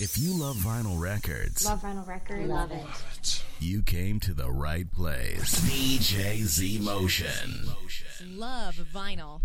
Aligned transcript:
If 0.00 0.18
you 0.18 0.32
love 0.32 0.56
vinyl 0.56 0.98
records, 0.98 1.64
Love 1.64 1.82
vinyl 1.82 2.06
records. 2.06 2.48
Love 2.48 2.72
it. 2.72 3.44
you 3.60 3.82
came 3.82 4.18
to 4.20 4.34
the 4.34 4.50
right 4.50 4.90
place. 4.90 5.60
DJ 5.60 6.42
Z 6.42 6.78
Motion. 6.80 7.68
Love 8.26 8.74
vinyl. 8.92 9.40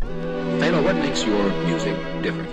Taylor, 0.00 0.82
what 0.82 0.96
makes 0.96 1.22
your 1.24 1.50
music 1.66 1.96
different? 2.22 2.48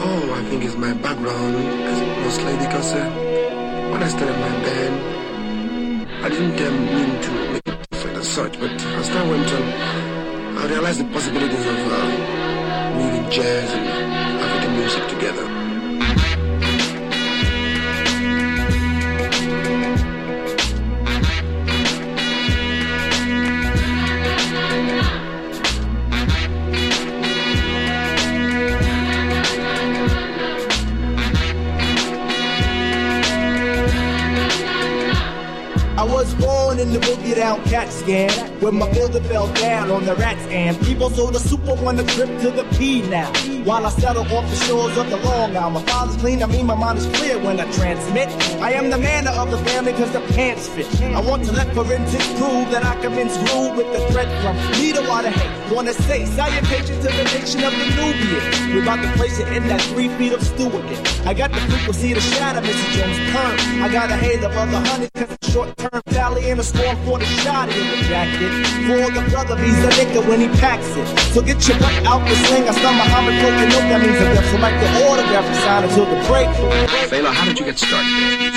Oh, 0.00 0.32
I 0.34 0.42
think 0.48 0.64
it's 0.64 0.76
my 0.76 0.94
background, 0.94 1.56
as 1.56 2.00
mostly 2.24 2.56
because 2.56 2.92
uh, 2.94 3.90
when 3.92 4.02
I 4.02 4.08
started 4.08 4.38
my 4.38 4.48
band, 4.64 6.24
I 6.24 6.28
didn't 6.30 6.66
um, 6.66 6.86
mean 6.86 7.22
to 7.22 7.30
make 7.52 7.68
it 7.68 7.90
different 7.90 8.16
as 8.16 8.28
such, 8.28 8.58
but 8.58 8.70
as 8.70 9.08
time 9.08 9.28
went 9.28 9.52
on, 9.52 9.62
I 10.58 10.66
realized 10.68 11.00
the 11.00 11.04
possibilities 11.12 11.66
of 11.66 11.78
uh, 11.92 12.96
weaving 12.96 13.30
jazz 13.30 13.70
and 13.72 13.86
African 13.88 14.27
music 14.78 15.08
together. 15.08 15.57
Born 36.78 36.88
in 36.88 36.94
the 36.94 37.06
boogie 37.06 37.34
down 37.34 37.62
cat 37.64 37.90
scan 37.90 38.30
when 38.60 38.74
my 38.74 38.90
builder 38.92 39.20
fell 39.22 39.52
down 39.54 39.90
on 39.90 40.04
the 40.04 40.14
rat 40.16 40.38
scan. 40.44 40.74
People 40.84 41.10
sold 41.10 41.34
the 41.34 41.40
super 41.40 41.74
one 41.74 41.96
the 41.96 42.04
trip 42.04 42.28
to 42.40 42.50
the 42.50 42.64
P 42.76 43.02
now. 43.02 43.30
While 43.64 43.86
I 43.86 43.90
settle 43.90 44.22
off 44.22 44.48
the 44.50 44.56
shores 44.66 44.96
of 44.96 45.10
the 45.10 45.16
Long 45.18 45.56
Island, 45.56 45.74
my 45.74 45.82
father's 45.82 46.16
clean. 46.16 46.42
I 46.42 46.46
mean 46.46 46.66
my 46.66 46.74
mind 46.74 46.98
is 46.98 47.06
clear 47.18 47.38
when 47.38 47.60
I 47.60 47.70
transmit. 47.72 48.28
I 48.60 48.72
am 48.72 48.90
the 48.90 48.98
man 48.98 49.26
of 49.26 49.50
the 49.50 49.58
family 49.58 49.92
because 49.92 50.12
the 50.12 50.20
pants 50.34 50.68
fit. 50.68 50.88
I 51.02 51.20
want 51.20 51.44
to 51.46 51.52
let 51.52 51.72
forensics 51.74 52.28
prove 52.38 52.70
that 52.70 52.84
I 52.84 52.94
been 53.08 53.30
screwed 53.30 53.76
with 53.76 53.90
the 53.92 54.00
threat 54.12 54.28
from 54.42 54.56
neither 54.80 55.02
water 55.08 55.30
hate. 55.30 55.57
Wanna 55.70 55.92
say 55.92 56.24
salutations 56.24 57.04
to 57.04 57.12
the 57.12 57.24
nation 57.24 57.62
of 57.62 57.72
the 57.76 57.86
Nubians. 57.92 58.74
We're 58.74 58.82
about 58.82 59.04
to 59.04 59.12
place 59.18 59.38
it 59.38 59.48
in 59.52 59.68
that 59.68 59.82
three 59.92 60.08
feet 60.16 60.32
of 60.32 60.42
stew 60.42 60.68
again. 60.68 61.04
I 61.26 61.34
got 61.34 61.52
the 61.52 61.60
frequency 61.68 62.14
to 62.14 62.20
shatter 62.20 62.64
Mr. 62.64 62.88
Jones' 62.96 63.20
perm. 63.30 63.82
I 63.84 63.92
got 63.92 64.10
a 64.10 64.16
hail 64.16 64.42
of 64.46 64.56
other 64.56 64.80
hundreds 64.80 65.12
cause 65.12 65.30
it's 65.30 65.52
short 65.52 65.76
term 65.76 66.00
tally 66.08 66.50
and 66.50 66.58
a 66.58 66.64
storm 66.64 66.96
for 67.04 67.18
the 67.18 67.26
shotty 67.44 67.76
in 67.76 67.86
the 67.92 68.00
jacket. 68.08 68.48
For 68.88 69.12
the 69.12 69.22
brother, 69.28 69.56
he's 69.60 69.76
a 69.84 69.90
nigga 70.00 70.26
when 70.26 70.40
he 70.40 70.48
packs 70.56 70.88
it. 70.96 71.06
So 71.36 71.42
get 71.42 71.60
your 71.68 71.78
butt 71.78 71.92
out 72.06 72.26
the 72.26 72.34
sling. 72.48 72.64
I 72.66 72.72
start 72.72 72.96
Muhammad 72.96 73.36
broken 73.36 73.68
up, 73.68 73.84
that 73.92 74.00
means 74.00 74.16
a 74.16 74.24
death. 74.24 74.48
So 74.48 74.56
like 74.64 74.80
the 74.80 74.88
autograph 75.04 75.44
and 75.44 75.58
sign 75.68 75.84
until 75.84 76.06
the 76.08 76.16
break. 76.32 76.48
Taylor, 77.10 77.30
how 77.30 77.44
did 77.44 77.58
you 77.58 77.66
get 77.66 77.78
started 77.78 78.47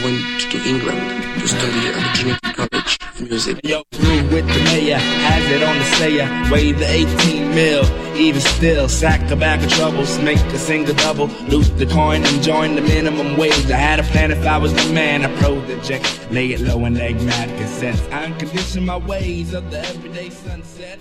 I 0.00 0.04
went 0.04 0.40
to 0.50 0.58
England 0.66 1.40
to 1.40 1.46
study 1.46 1.88
at 1.88 1.94
the 1.94 2.18
Trinity 2.18 2.52
College 2.54 2.98
of 3.02 3.20
Music. 3.20 3.60
Yo, 3.64 3.82
through 3.92 4.22
with 4.34 4.46
the 4.48 4.64
mayor, 4.64 4.96
has 4.96 5.44
it 5.52 5.62
on 5.62 5.76
the 5.76 5.84
sayer, 5.96 6.26
weigh 6.50 6.72
the 6.72 6.88
18 6.88 7.54
mil. 7.54 7.84
Even 8.16 8.40
still, 8.40 8.88
sack 8.88 9.30
a 9.30 9.36
bag 9.36 9.62
of 9.62 9.70
troubles, 9.70 10.18
make 10.20 10.38
a 10.38 10.58
single 10.58 10.94
double, 10.94 11.26
loot 11.48 11.66
the 11.76 11.84
coin 11.84 12.24
and 12.24 12.42
join 12.42 12.76
the 12.76 12.80
minimum 12.80 13.36
wage. 13.36 13.70
I 13.70 13.76
had 13.76 14.00
a 14.00 14.02
plan 14.04 14.30
if 14.30 14.46
I 14.46 14.56
was 14.56 14.72
the 14.72 14.90
man, 14.94 15.22
I 15.22 15.36
project, 15.36 16.30
lay 16.30 16.52
it 16.52 16.60
low 16.60 16.82
and 16.86 16.96
leg 16.96 17.20
mad 17.20 17.48
consents. 17.58 18.00
I 18.10 18.24
uncondition 18.24 18.86
my 18.86 18.96
ways 18.96 19.52
of 19.52 19.70
the 19.70 19.80
everyday 19.80 20.30
sunset. 20.30 20.98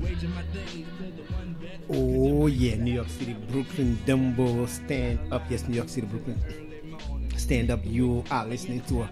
Waging 0.00 0.32
my 0.36 0.42
days 0.54 0.86
to 0.98 1.02
the 1.02 1.32
one 1.32 1.56
bed. 1.60 1.80
Oh 1.90 2.46
yeah, 2.46 2.76
New 2.76 2.92
York 2.92 3.08
City, 3.08 3.32
Brooklyn, 3.50 3.98
Dumbo, 4.06 4.68
stand 4.68 5.18
up. 5.32 5.42
Yes, 5.50 5.66
New 5.66 5.74
York 5.74 5.88
City, 5.88 6.06
Brooklyn. 6.06 6.69
Stand 7.50 7.72
up. 7.72 7.80
You 7.82 8.22
are 8.30 8.46
listening 8.46 8.80
to 8.82 9.08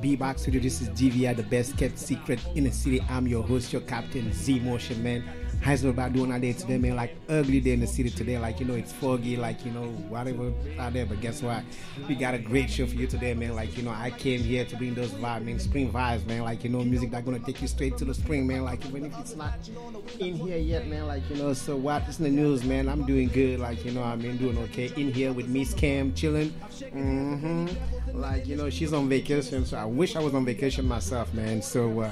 B-Box 0.00 0.42
Studio. 0.42 0.60
This 0.60 0.80
is 0.82 0.88
GVI, 0.90 1.34
the 1.34 1.42
best 1.42 1.76
kept 1.76 1.98
secret 1.98 2.38
in 2.54 2.62
the 2.62 2.70
city. 2.70 3.00
I'm 3.10 3.26
your 3.26 3.42
host, 3.42 3.72
your 3.72 3.82
captain, 3.82 4.32
Z 4.32 4.60
Motion 4.60 5.02
Man. 5.02 5.24
How's 5.62 5.84
about 5.84 6.12
doing 6.12 6.32
out 6.32 6.40
there 6.40 6.52
today, 6.52 6.76
man? 6.76 6.96
Like 6.96 7.14
ugly 7.28 7.60
day 7.60 7.70
in 7.70 7.78
the 7.78 7.86
city 7.86 8.10
today. 8.10 8.36
Like 8.36 8.58
you 8.58 8.66
know, 8.66 8.74
it's 8.74 8.92
foggy. 8.92 9.36
Like 9.36 9.64
you 9.64 9.70
know, 9.70 9.84
whatever 10.08 10.52
out 10.76 10.92
there. 10.92 11.06
But 11.06 11.20
guess 11.20 11.40
what? 11.40 11.62
We 12.08 12.16
got 12.16 12.34
a 12.34 12.38
great 12.38 12.68
show 12.68 12.84
for 12.84 12.96
you 12.96 13.06
today, 13.06 13.32
man. 13.34 13.54
Like 13.54 13.76
you 13.76 13.84
know, 13.84 13.92
I 13.92 14.10
came 14.10 14.40
here 14.40 14.64
to 14.64 14.76
bring 14.76 14.94
those 14.94 15.10
vibes, 15.10 15.44
man. 15.44 15.60
Spring 15.60 15.92
vibes, 15.92 16.26
man. 16.26 16.42
Like 16.42 16.64
you 16.64 16.70
know, 16.70 16.82
music 16.82 17.12
that's 17.12 17.24
gonna 17.24 17.38
take 17.38 17.62
you 17.62 17.68
straight 17.68 17.96
to 17.98 18.04
the 18.04 18.12
spring, 18.12 18.44
man. 18.44 18.64
Like 18.64 18.84
even 18.86 19.04
if 19.04 19.16
it's 19.20 19.36
not 19.36 19.54
in 20.18 20.34
here 20.34 20.58
yet, 20.58 20.88
man. 20.88 21.06
Like 21.06 21.22
you 21.30 21.36
know, 21.36 21.52
so 21.52 21.76
what? 21.76 22.02
It's 22.08 22.18
in 22.18 22.24
the 22.24 22.30
news, 22.30 22.64
man. 22.64 22.88
I'm 22.88 23.06
doing 23.06 23.28
good. 23.28 23.60
Like 23.60 23.84
you 23.84 23.92
know, 23.92 24.02
I 24.02 24.16
mean, 24.16 24.38
doing 24.38 24.58
okay 24.58 24.90
in 24.96 25.14
here 25.14 25.32
with 25.32 25.46
Miss 25.46 25.74
Cam, 25.74 26.12
chilling. 26.12 26.50
Mm-hmm. 26.80 28.20
Like 28.20 28.48
you 28.48 28.56
know, 28.56 28.68
she's 28.68 28.92
on 28.92 29.08
vacation, 29.08 29.64
so 29.64 29.76
I 29.76 29.84
wish 29.84 30.16
I 30.16 30.20
was 30.20 30.34
on 30.34 30.44
vacation 30.44 30.88
myself, 30.88 31.32
man. 31.32 31.62
So. 31.62 32.00
Uh, 32.00 32.10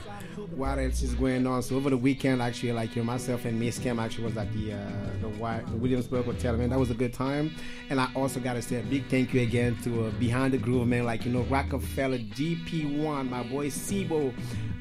what 0.57 0.79
else 0.79 1.03
is 1.03 1.15
going 1.15 1.47
on? 1.47 1.63
So 1.63 1.77
over 1.77 1.91
the 1.91 1.97
weekend, 1.97 2.43
actually, 2.43 2.73
like 2.73 2.95
you 2.97 3.03
know, 3.03 3.07
myself 3.07 3.45
and 3.45 3.59
Miss 3.59 3.79
Cam 3.79 3.99
actually 3.99 4.25
was 4.25 4.37
at 4.37 4.53
the 4.53 4.73
uh, 4.73 4.77
the, 5.21 5.29
Wi- 5.29 5.63
the 5.63 5.77
Williamsburg 5.77 6.25
Hotel, 6.25 6.57
man. 6.57 6.71
That 6.71 6.79
was 6.79 6.91
a 6.91 6.95
good 6.95 7.13
time. 7.13 7.55
And 7.89 8.01
I 8.01 8.09
also 8.15 8.41
got 8.41 8.55
to 8.55 8.63
say 8.63 8.81
a 8.81 8.83
big 8.83 9.07
thank 9.09 9.35
you 9.35 9.43
again 9.43 9.77
to 9.85 10.07
uh, 10.07 10.11
Behind 10.13 10.53
the 10.53 10.59
Groove, 10.59 10.89
man. 10.89 11.05
Like 11.05 11.25
you 11.25 11.33
know, 11.33 11.43
Rockefeller, 11.43 12.19
GP1, 12.19 13.29
my 13.29 13.43
boy 13.43 13.69
Sibo, 13.69 14.33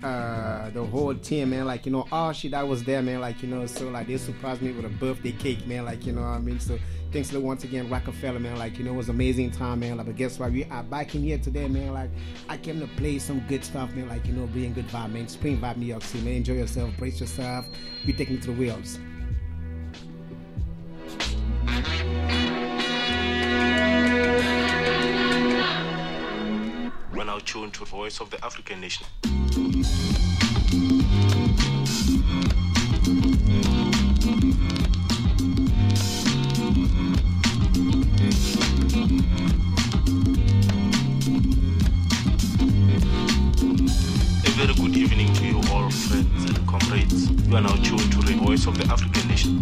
uh, 0.03 0.69
the 0.71 0.83
whole 0.83 1.15
team, 1.15 1.51
man. 1.51 1.65
Like 1.65 1.85
you 1.85 1.91
know, 1.91 2.07
all 2.11 2.31
shit 2.31 2.51
that 2.51 2.67
was 2.67 2.83
there, 2.83 3.01
man. 3.01 3.19
Like 3.21 3.41
you 3.41 3.49
know, 3.49 3.65
so 3.65 3.89
like 3.89 4.07
they 4.07 4.17
surprised 4.17 4.61
me 4.61 4.71
with 4.71 4.85
a 4.85 4.89
birthday 4.89 5.31
cake, 5.31 5.65
man. 5.67 5.85
Like 5.85 6.05
you 6.05 6.13
know, 6.13 6.21
what 6.21 6.27
I 6.27 6.39
mean, 6.39 6.59
so 6.59 6.77
thanks 7.11 7.29
to 7.29 7.39
once 7.39 7.63
again 7.63 7.89
Rockefeller, 7.89 8.39
man. 8.39 8.57
Like 8.57 8.77
you 8.77 8.83
know, 8.83 8.93
it 8.93 8.97
was 8.97 9.09
amazing 9.09 9.51
time, 9.51 9.81
man. 9.81 9.97
Like, 9.97 10.07
but 10.07 10.15
guess 10.15 10.39
what? 10.39 10.51
We 10.51 10.65
are 10.65 10.83
back 10.83 11.15
in 11.15 11.23
here 11.23 11.37
today, 11.37 11.67
man. 11.67 11.93
Like 11.93 12.09
I 12.47 12.57
came 12.57 12.79
to 12.79 12.87
play 12.87 13.19
some 13.19 13.39
good 13.47 13.63
stuff, 13.63 13.93
man. 13.93 14.09
Like 14.09 14.25
you 14.25 14.33
know, 14.33 14.45
bring 14.47 14.73
good 14.73 14.87
vibe, 14.87 15.11
man. 15.11 15.27
Spring 15.27 15.59
vibe, 15.59 15.77
New 15.77 15.85
York 15.85 16.03
City, 16.03 16.23
man. 16.23 16.35
Enjoy 16.35 16.53
yourself, 16.53 16.95
brace 16.97 17.19
yourself. 17.19 17.65
Be 18.05 18.13
taking 18.13 18.39
to 18.41 18.47
the 18.47 18.53
wheels. 18.53 18.99
We're 27.13 27.25
now 27.25 27.39
tuned 27.39 27.73
to 27.73 27.79
the 27.81 27.85
voice 27.85 28.21
of 28.21 28.29
the 28.29 28.43
African 28.45 28.81
nation. 28.81 29.05
Very 44.59 44.73
good 44.73 44.97
evening 44.97 45.31
to 45.35 45.45
you 45.45 45.61
all, 45.71 45.89
friends 45.89 46.43
and 46.43 46.67
comrades. 46.67 47.31
You 47.47 47.55
are 47.55 47.61
now 47.61 47.75
tuned 47.75 48.11
to 48.11 48.19
the 48.19 48.33
voice 48.33 48.67
of 48.67 48.77
the 48.77 48.83
African 48.91 49.25
nation. 49.29 49.61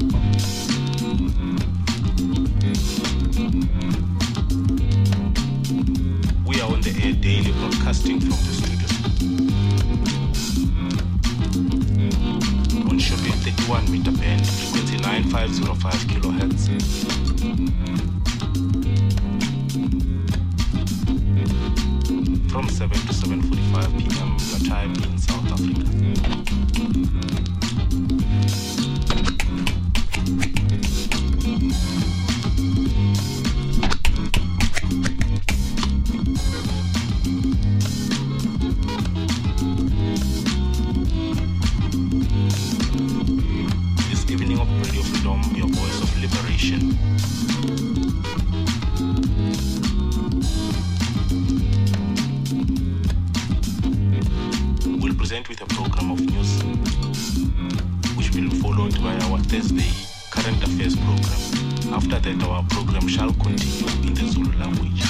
We 6.48 6.60
are 6.62 6.72
on 6.72 6.82
the 6.82 7.00
air 7.04 7.14
daily 7.14 7.52
broadcasting 7.60 8.20
from 8.22 8.30
the 8.30 8.54
studios. 8.58 8.92
On 12.90 12.98
Shopee 12.98 13.34
31 13.44 13.92
meter 13.92 14.12
band, 14.14 14.48
frequency 14.48 14.98
9505 14.98 16.08
kilohertz. 16.08 16.70
From 22.50 22.70
7 22.70 22.90
to 22.90 23.14
7.45 23.14 23.98
p.m. 23.98 24.38
your 24.50 24.70
time 24.70 24.94
in 24.96 25.18
South 25.18 25.52
Africa. 25.52 26.28
present 55.44 55.50
with 55.50 55.62
a 55.62 55.66
program 55.76 56.12
of 56.12 56.20
news 56.20 56.64
which 58.16 58.34
will 58.34 58.50
be 58.50 58.60
followed 58.60 59.02
by 59.02 59.14
our 59.28 59.40
Thursday 59.40 59.92
current 60.32 60.64
affairs 60.64 60.96
program. 60.96 61.94
After 61.94 62.20
that, 62.20 62.44
our 62.44 62.64
program 62.70 63.08
shall 63.08 63.34
continue 63.34 63.88
in 64.08 64.14
the 64.14 64.28
Zulu 64.28 64.52
language. 64.58 65.04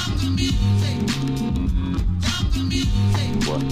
One. 3.48 3.70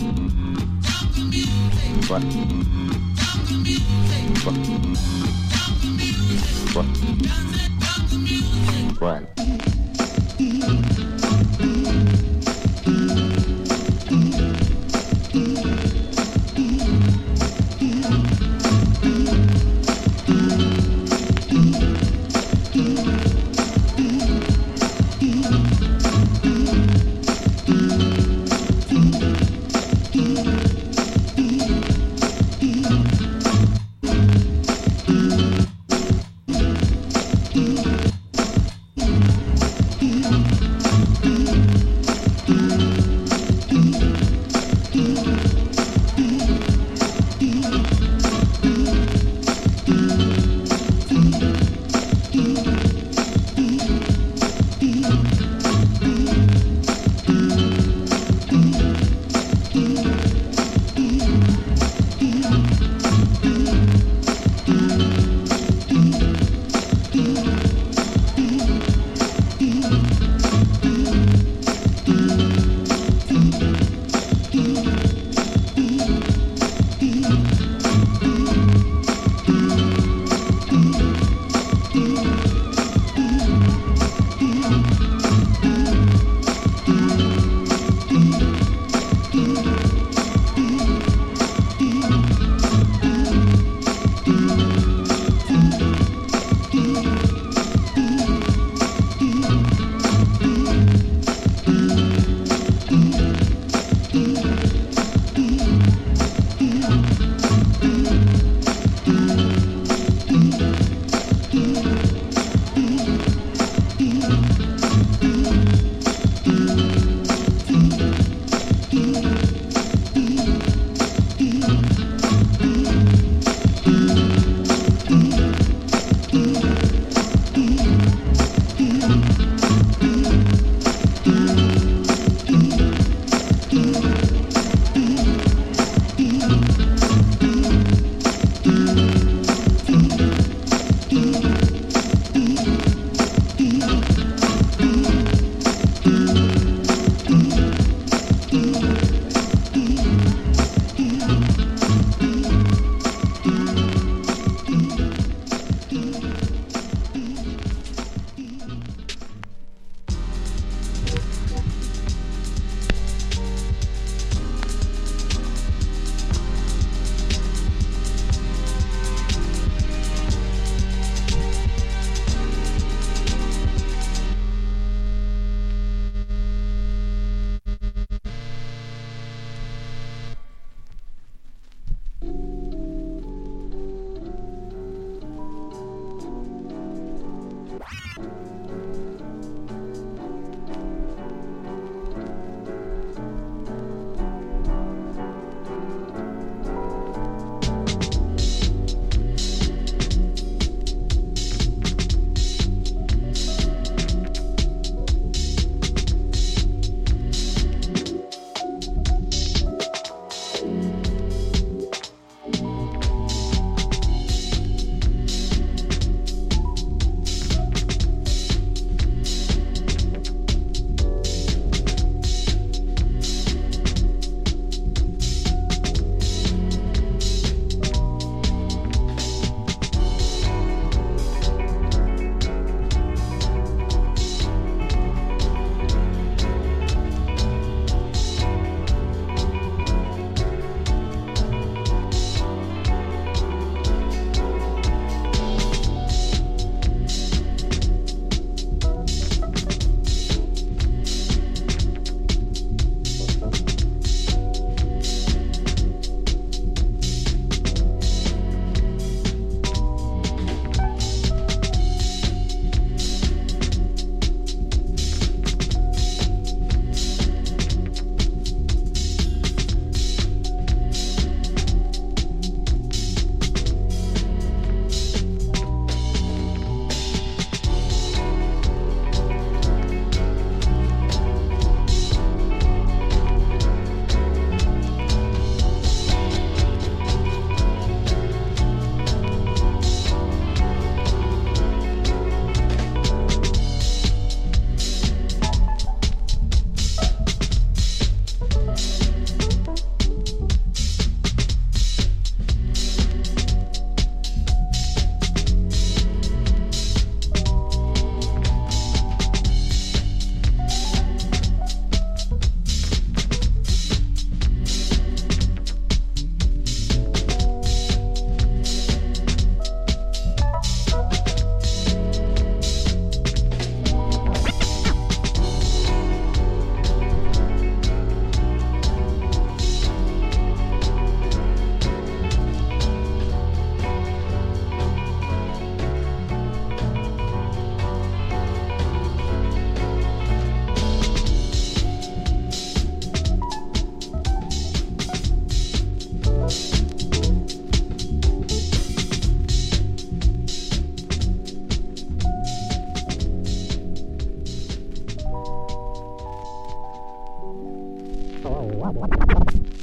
One. 2.08 2.26
One. 6.74 6.88
One. 9.00 9.45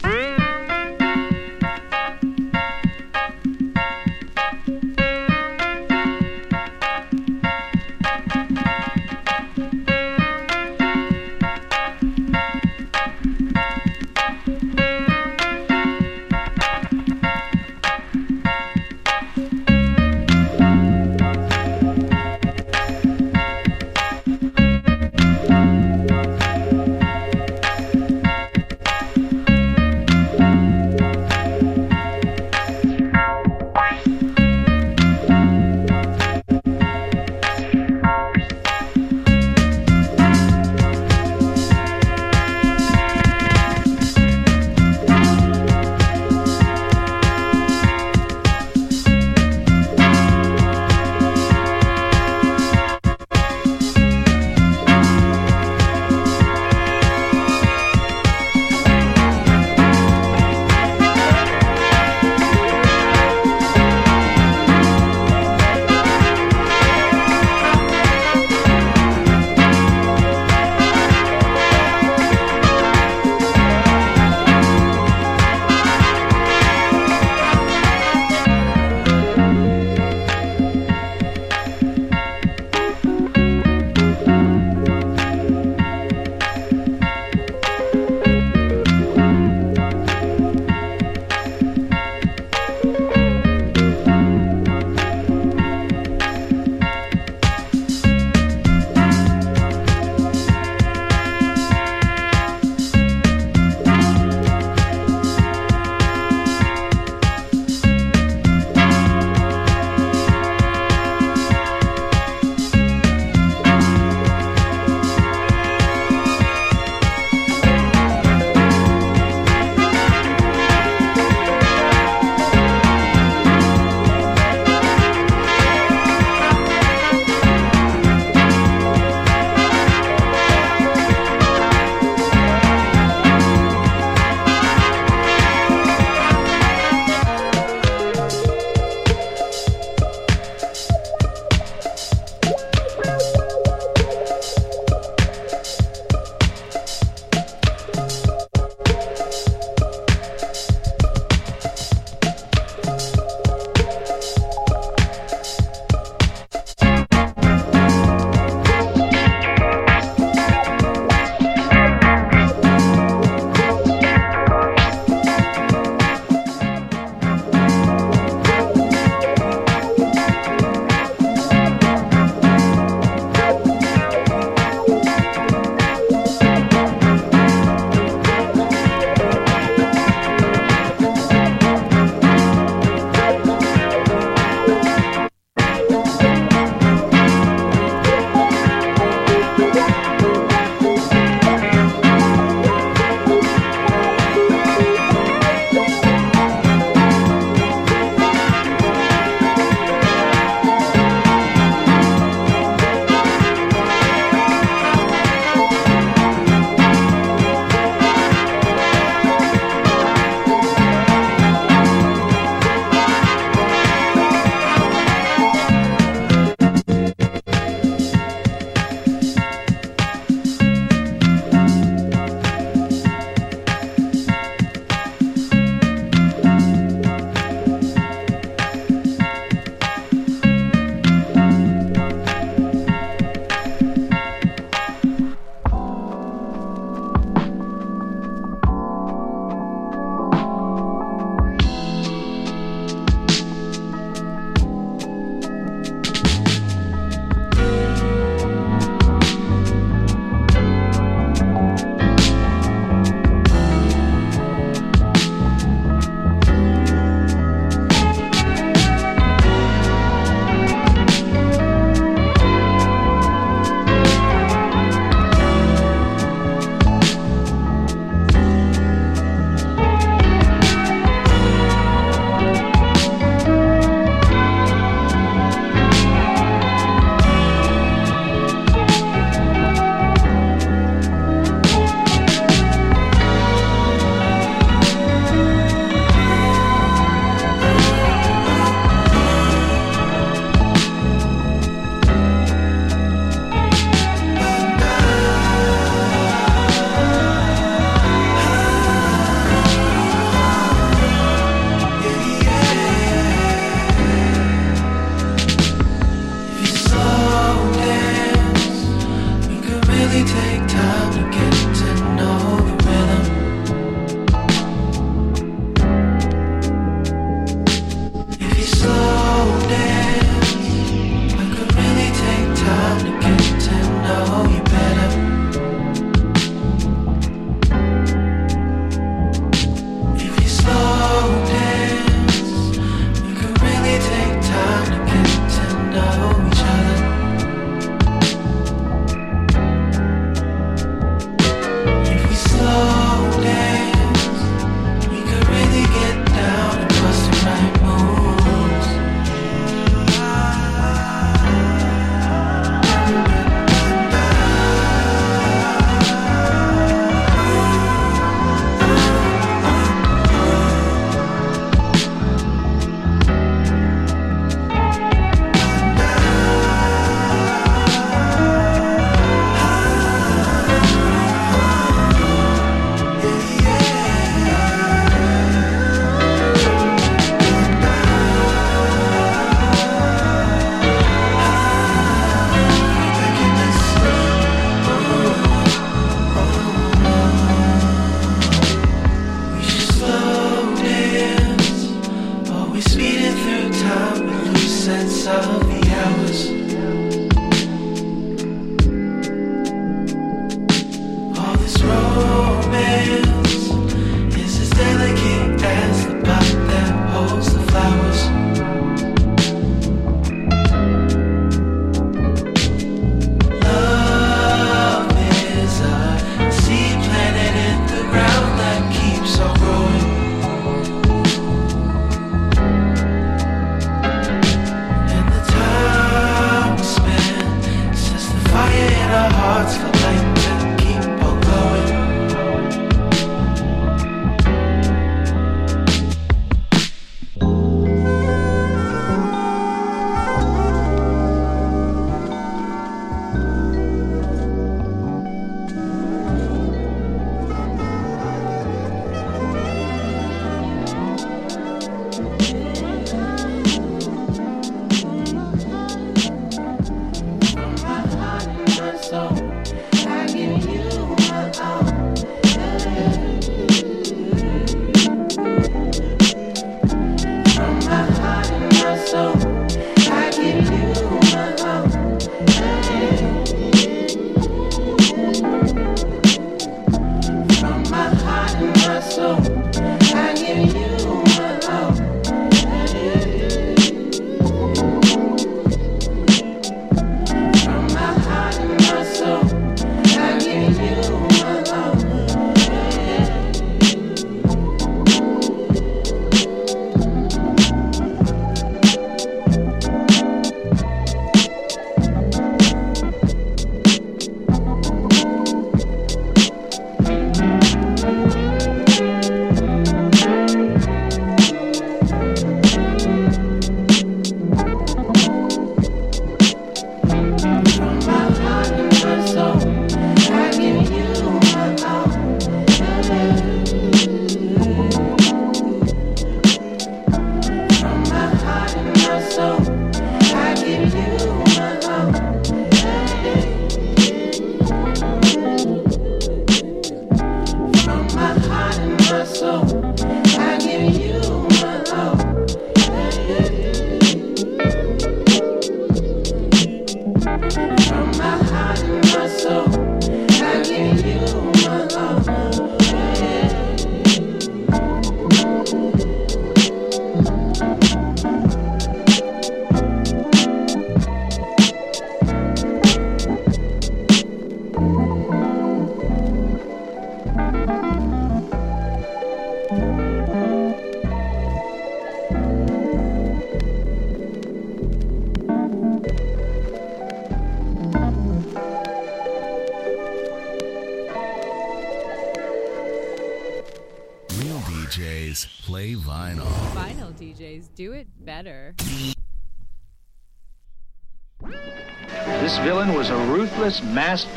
Ah! 0.04 0.31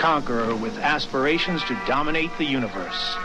Conqueror 0.05 0.55
with 0.57 0.77
aspirations 0.77 1.63
to 1.63 1.73
dominate 1.87 2.29
the 2.37 2.45
universe. 2.45 3.17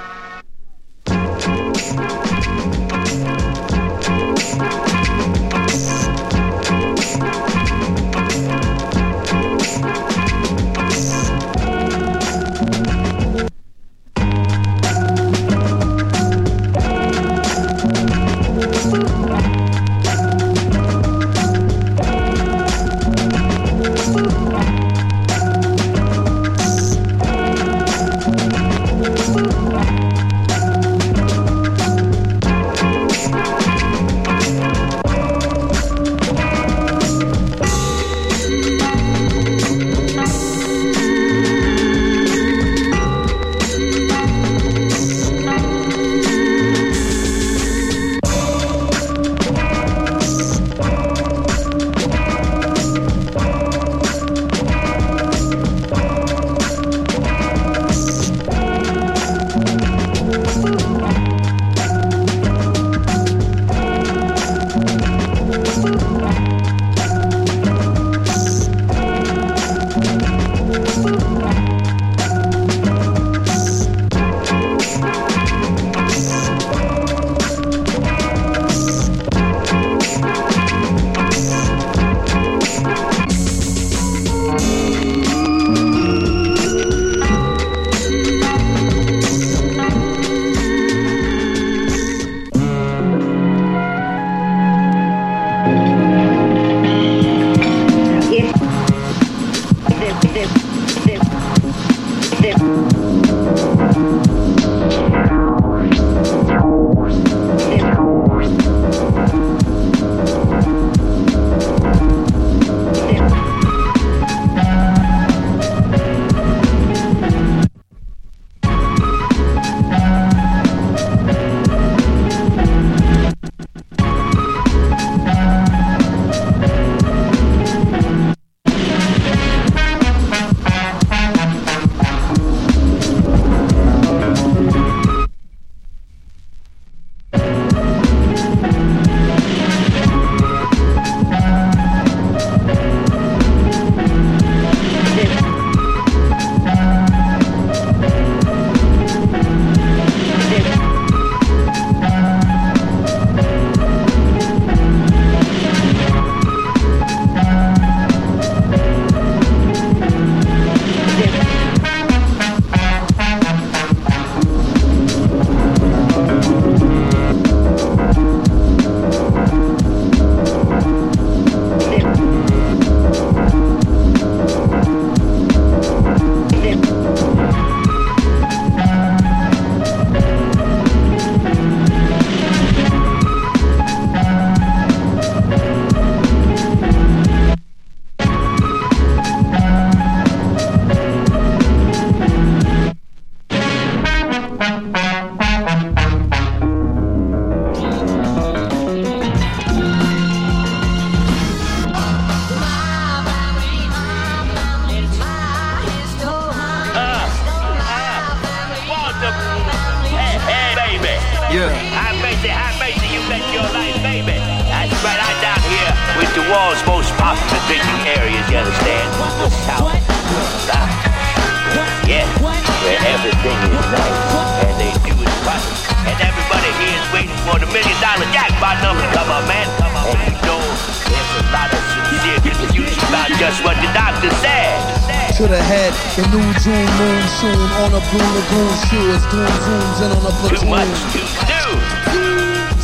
New 236.31 236.47
June 236.63 236.87
moon 236.99 237.23
soon 237.43 237.61
on 237.83 237.91
a 237.91 238.03
blue 238.11 238.31
lagoon 238.39 238.71
shoes. 238.87 239.23
Doom 239.35 239.51
zooms 239.67 239.99
in 240.05 240.11
on 240.15 240.23
a 240.23 240.33
platoon. 240.39 240.59
Too 240.59 240.71
much. 240.71 240.95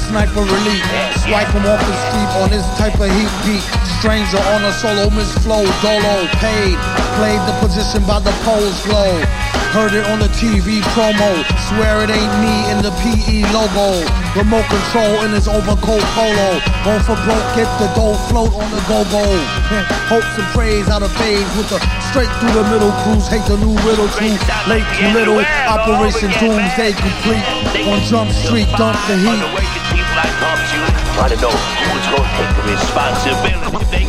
Sniper 0.06 0.42
relief, 0.42 0.82
swipe 1.22 1.50
him 1.50 1.66
off 1.66 1.82
the 1.82 1.96
street 2.06 2.30
on 2.42 2.50
this 2.50 2.66
type 2.78 2.94
of 2.98 3.10
heat 3.10 3.32
beat. 3.44 3.62
Stranger 3.98 4.38
on 4.54 4.64
a 4.64 4.72
solo, 4.72 5.10
Miss 5.10 5.30
Flow, 5.42 5.64
Dolo, 5.82 6.26
paid. 6.38 6.78
Played 7.18 7.42
the 7.46 7.56
position 7.60 8.02
by 8.06 8.20
the 8.20 8.32
poles 8.42 8.82
glow. 8.86 9.45
Heard 9.76 9.92
it 9.92 10.08
on 10.08 10.16
the 10.16 10.32
TV 10.32 10.80
promo. 10.96 11.28
Swear 11.68 12.00
it 12.00 12.08
ain't 12.08 12.34
me 12.40 12.54
in 12.72 12.80
the 12.80 12.88
PE 12.96 13.44
logo. 13.52 14.00
Remote 14.32 14.64
control 14.72 15.20
in 15.28 15.36
his 15.36 15.44
overcoat 15.52 16.00
polo. 16.16 16.64
Go 16.80 16.96
for 17.04 17.12
broke, 17.28 17.44
get 17.52 17.68
the 17.76 17.84
dough 17.92 18.16
float 18.32 18.56
on 18.56 18.72
the 18.72 18.80
go-go. 18.88 19.20
Hopes 20.08 20.32
and 20.40 20.48
praise 20.56 20.88
out 20.88 21.04
of 21.04 21.12
phase 21.20 21.44
with 21.60 21.68
the 21.68 21.76
straight 22.08 22.32
through 22.40 22.56
the 22.56 22.64
middle 22.72 22.88
cruise. 23.04 23.28
Hate 23.28 23.44
the 23.52 23.60
new 23.60 23.76
riddle 23.84 24.08
too 24.16 24.32
late 24.64 24.88
too 24.96 25.12
little. 25.12 25.44
Operation 25.44 26.32
Doomsday 26.40 26.96
complete. 26.96 27.44
On 27.84 28.00
Jump 28.08 28.32
Street, 28.32 28.72
dump 28.80 28.96
the 29.12 29.20
heat. 29.20 29.44
I 31.20 31.28
to 31.28 31.36
know 31.36 31.52
who's 31.52 32.06
going 32.16 32.24
to 32.24 32.32
take 32.32 32.48
the 32.56 32.64
responsibility. 32.64 34.08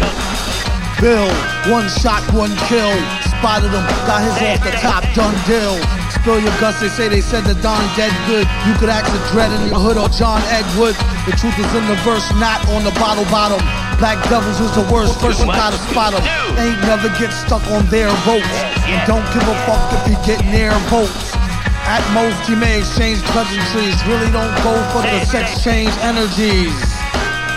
Bill, 1.03 1.27
one 1.67 1.91
shot, 1.91 2.23
one 2.31 2.55
kill. 2.71 2.95
Spotted 3.37 3.69
him, 3.69 3.85
got 4.09 4.25
his 4.25 4.33
off 4.41 4.65
the 4.65 4.73
top, 4.81 5.05
done 5.13 5.37
deal. 5.45 5.77
Spill 6.09 6.41
your 6.41 6.51
guts, 6.57 6.81
they 6.81 6.89
say 6.89 7.05
they 7.05 7.21
said 7.21 7.45
the 7.45 7.53
Don 7.61 7.77
dead 7.93 8.09
good. 8.25 8.49
You 8.65 8.73
could 8.81 8.89
ask 8.89 9.05
the 9.13 9.21
dread 9.29 9.53
in 9.53 9.69
your 9.69 9.77
hood 9.77 9.93
or 9.93 10.09
John 10.09 10.41
Edward. 10.49 10.97
The 11.29 11.37
truth 11.37 11.53
is 11.61 11.69
in 11.77 11.85
the 11.85 11.93
verse, 12.01 12.25
not 12.41 12.65
on 12.73 12.81
the 12.81 12.89
bottle 12.97 13.29
bottom. 13.29 13.61
Black 14.01 14.17
devils 14.25 14.57
is 14.57 14.73
the 14.73 14.81
worst, 14.89 15.21
first 15.21 15.37
you 15.37 15.45
gotta 15.53 15.77
spot 15.93 16.17
them. 16.17 16.25
Ain't 16.57 16.81
never 16.89 17.13
get 17.21 17.29
stuck 17.29 17.61
on 17.69 17.85
their 17.93 18.09
votes. 18.25 18.57
And 18.89 19.05
don't 19.05 19.25
give 19.29 19.45
a 19.45 19.57
fuck 19.69 19.85
if 20.01 20.03
you 20.09 20.17
get 20.25 20.41
near 20.49 20.73
votes. 20.89 21.37
At 21.85 22.01
most, 22.17 22.49
you 22.49 22.57
may 22.57 22.81
exchange 22.81 23.21
pleasantries. 23.29 23.95
Really 24.09 24.33
don't 24.33 24.51
go 24.65 24.73
for 24.89 25.05
the 25.05 25.21
sex 25.29 25.61
change 25.61 25.93
energies. 26.01 26.73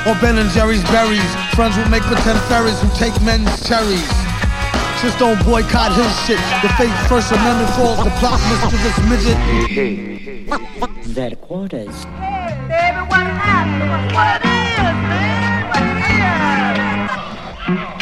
Or 0.05 0.13
Ben 0.21 0.37
and 0.37 0.53
Jerry's 0.53 0.85
berries. 0.93 1.25
Friends 1.57 1.77
will 1.81 1.89
make 1.89 2.05
pretend 2.05 2.39
fairies 2.53 2.77
who 2.85 2.89
take 3.01 3.17
men's 3.25 3.49
cherries. 3.65 4.20
Just 5.03 5.19
don't 5.19 5.43
boycott 5.47 5.93
his 5.95 6.13
shit. 6.27 6.39
The 6.61 6.69
fake 6.77 6.93
First 7.09 7.33
Amendment 7.33 7.71
falls 7.71 8.05
the 8.05 8.11
plot 8.21 8.39
mischievous 8.51 8.99
midget. 9.09 9.39
Their 11.15 11.37
quarters. 11.37 12.05
Baby, 12.05 13.01
what 13.09 13.27
happened? 13.27 14.15
What 14.15 14.45
it 14.45 14.45
is, 14.45 14.77
man? 15.09 15.71
What 15.71 15.89
it 17.79 17.95
is? 17.97 18.00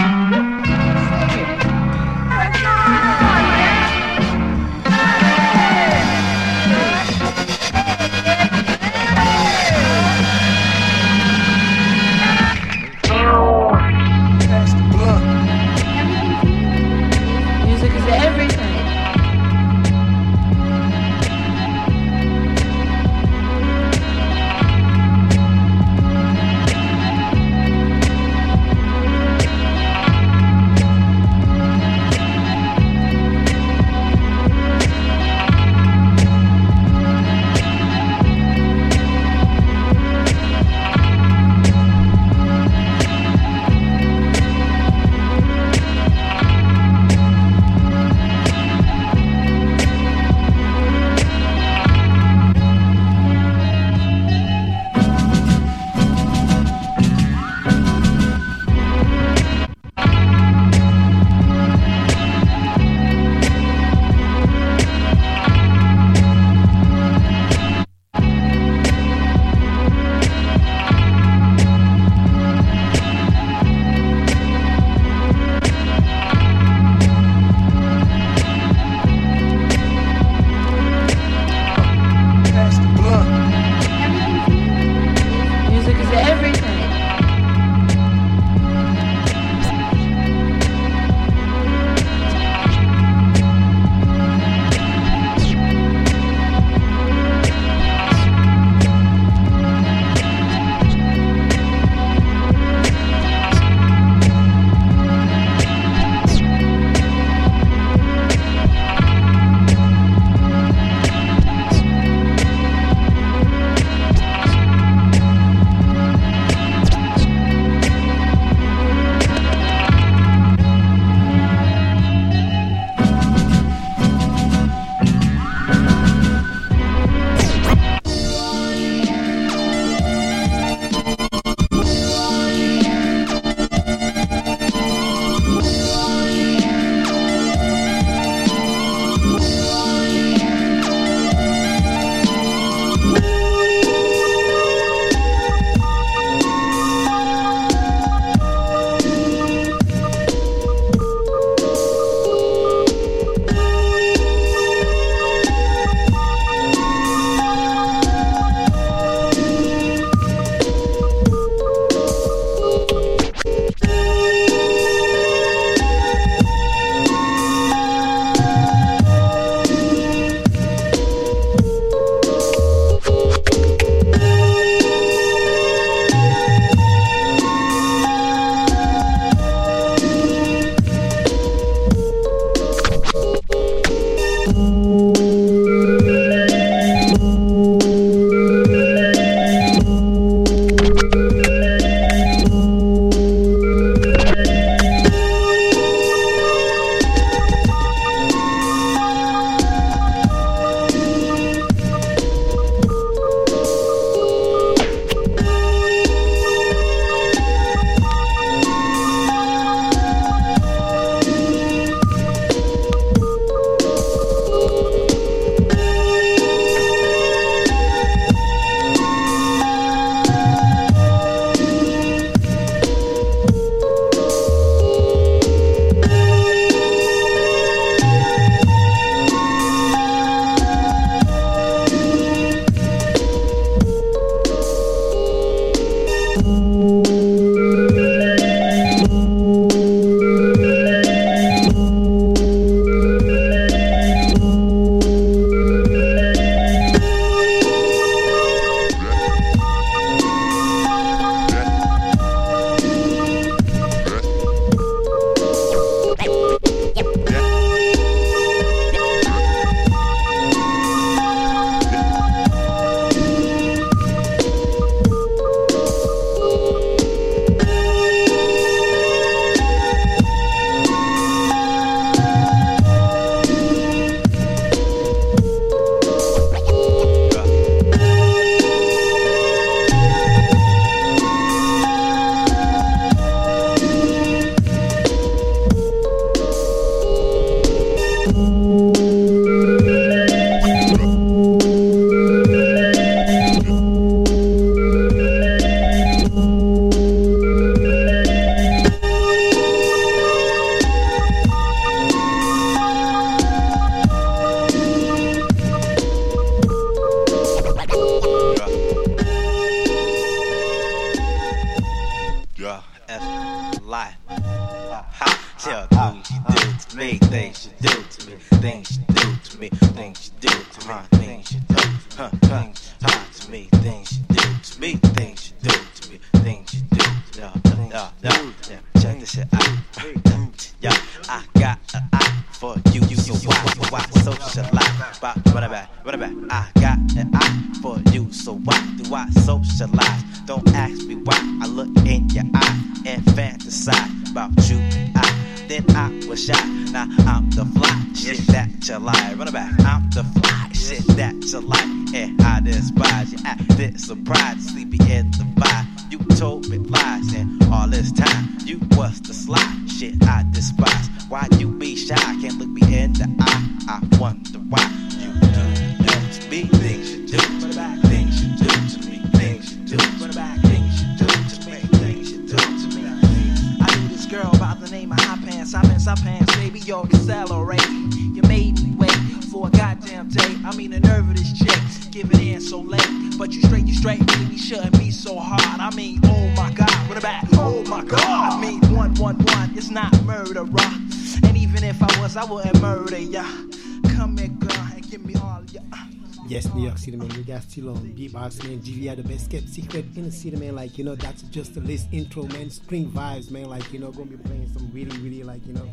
Beatbox, 398.38 398.64
man. 398.64 398.80
GVI, 398.80 399.16
the 399.16 399.22
best 399.22 399.50
kept 399.50 399.68
secret 399.68 400.04
in 400.16 400.24
the 400.24 400.32
city, 400.32 400.56
man. 400.56 400.74
Like, 400.74 400.98
you 400.98 401.04
know, 401.04 401.14
that's 401.14 401.42
just 401.42 401.74
the 401.74 401.80
list 401.80 402.08
intro, 402.12 402.44
man. 402.44 402.70
Spring 402.70 403.10
vibes, 403.10 403.50
man. 403.50 403.64
Like, 403.64 403.92
you 403.92 403.98
know, 403.98 404.10
gonna 404.10 404.30
be 404.30 404.36
playing 404.36 404.70
some 404.72 404.90
really, 404.92 405.16
really, 405.18 405.42
like, 405.42 405.66
you 405.66 405.72
know, 405.72 405.88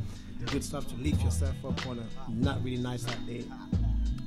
good 0.51 0.63
stuff 0.63 0.87
to 0.87 0.95
lift 0.95 1.23
yourself 1.23 1.55
up 1.65 1.85
on 1.87 1.99
a 1.99 2.31
not 2.31 2.63
really 2.63 2.81
nice 2.81 3.07
out 3.07 3.17
there. 3.27 3.41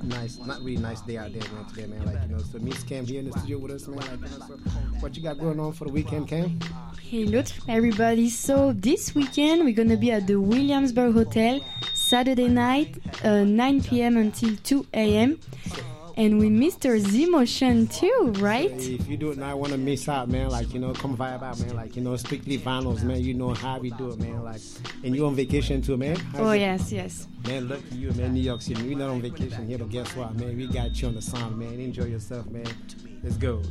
Nice, 0.02 0.38
not 0.38 0.61
really 0.61 0.76
nice 0.76 1.00
day 1.00 1.16
out 1.16 1.33
there, 1.33 1.42
man, 1.52 1.64
today, 1.66 1.87
man. 1.87 2.04
Like, 2.07 2.22
you 2.22 2.37
know, 2.37 2.38
so 2.38 2.59
Miss 2.59 2.83
Cam 2.85 3.04
here 3.04 3.18
in 3.18 3.31
the 3.31 3.38
studio 3.38 3.59
with 3.59 3.72
us, 3.72 3.88
man. 3.88 3.98
Like, 3.98 4.31
you 4.31 4.38
know, 4.38 4.46
so 4.46 4.54
what 5.00 5.16
you 5.16 5.22
got 5.22 5.38
going 5.38 5.59
on 5.59 5.72
for 5.72 5.87
the 5.87 5.92
weekend, 5.92 6.28
Cam? 6.28 6.59
Hello 7.02 7.42
everybody. 7.68 8.28
So 8.31 8.72
this 8.74 9.14
weekend 9.14 9.64
we're 9.64 9.74
gonna 9.74 9.96
be 9.96 10.12
at 10.12 10.26
the 10.26 10.37
Williamsburg 10.37 11.14
Hotel 11.14 11.61
Saturday 11.94 12.48
night, 12.48 12.96
uh, 13.24 13.44
9 13.44 13.83
p.m. 13.83 14.16
until 14.18 14.54
2 14.62 14.87
a.m. 14.94 15.40
And 16.18 16.40
with 16.40 16.48
Mr. 16.50 16.98
Z 16.98 17.26
Motion 17.26 17.87
too, 17.87 18.33
right? 18.38 18.72
If 18.72 19.07
you 19.09 19.16
do 19.16 19.37
not 19.37 19.57
want 19.57 19.70
to 19.70 19.78
miss 19.78 20.09
out, 20.09 20.28
man, 20.28 20.48
like, 20.50 20.74
you 20.74 20.81
know, 20.81 20.92
come 20.92 21.16
vibe 21.16 21.44
out, 21.44 21.61
man. 21.61 21.76
Like, 21.76 21.94
you 21.94 22.02
know, 22.02 22.16
strictly 22.16 22.59
vinyls, 22.59 23.04
man. 23.04 23.22
You 23.22 23.35
know 23.35 23.54
how 23.54 23.78
we 23.78 23.90
do 23.90 24.11
it, 24.11 24.18
man. 24.18 24.42
Like, 24.42 24.61
and 25.04 25.14
you 25.14 25.24
on 25.26 25.37
vacation 25.37 25.81
too, 25.81 25.96
man? 25.96 26.16
How's 26.16 26.40
Oh 26.40 26.50
it? 26.50 26.59
yes, 26.59 26.90
yes. 26.90 27.28
Man, 27.46 27.68
lucky 27.68 27.94
you, 27.94 28.11
man. 28.14 28.35
New 28.35 28.40
York 28.40 28.62
City. 28.62 28.83
We're 28.83 28.98
not 28.98 29.11
on 29.11 29.22
vacation 29.22 29.68
here, 29.68 29.78
but 29.78 29.90
guess 29.90 30.16
what, 30.16 30.35
man? 30.35 30.57
We 30.57 30.66
got 30.66 31.00
you 31.00 31.07
on 31.07 31.14
the 31.14 31.22
song, 31.22 31.57
man. 31.57 31.78
Enjoy 31.78 32.07
yourself, 32.07 32.46
man. 32.50 32.66
Let's 33.22 33.37
go. 33.37 33.62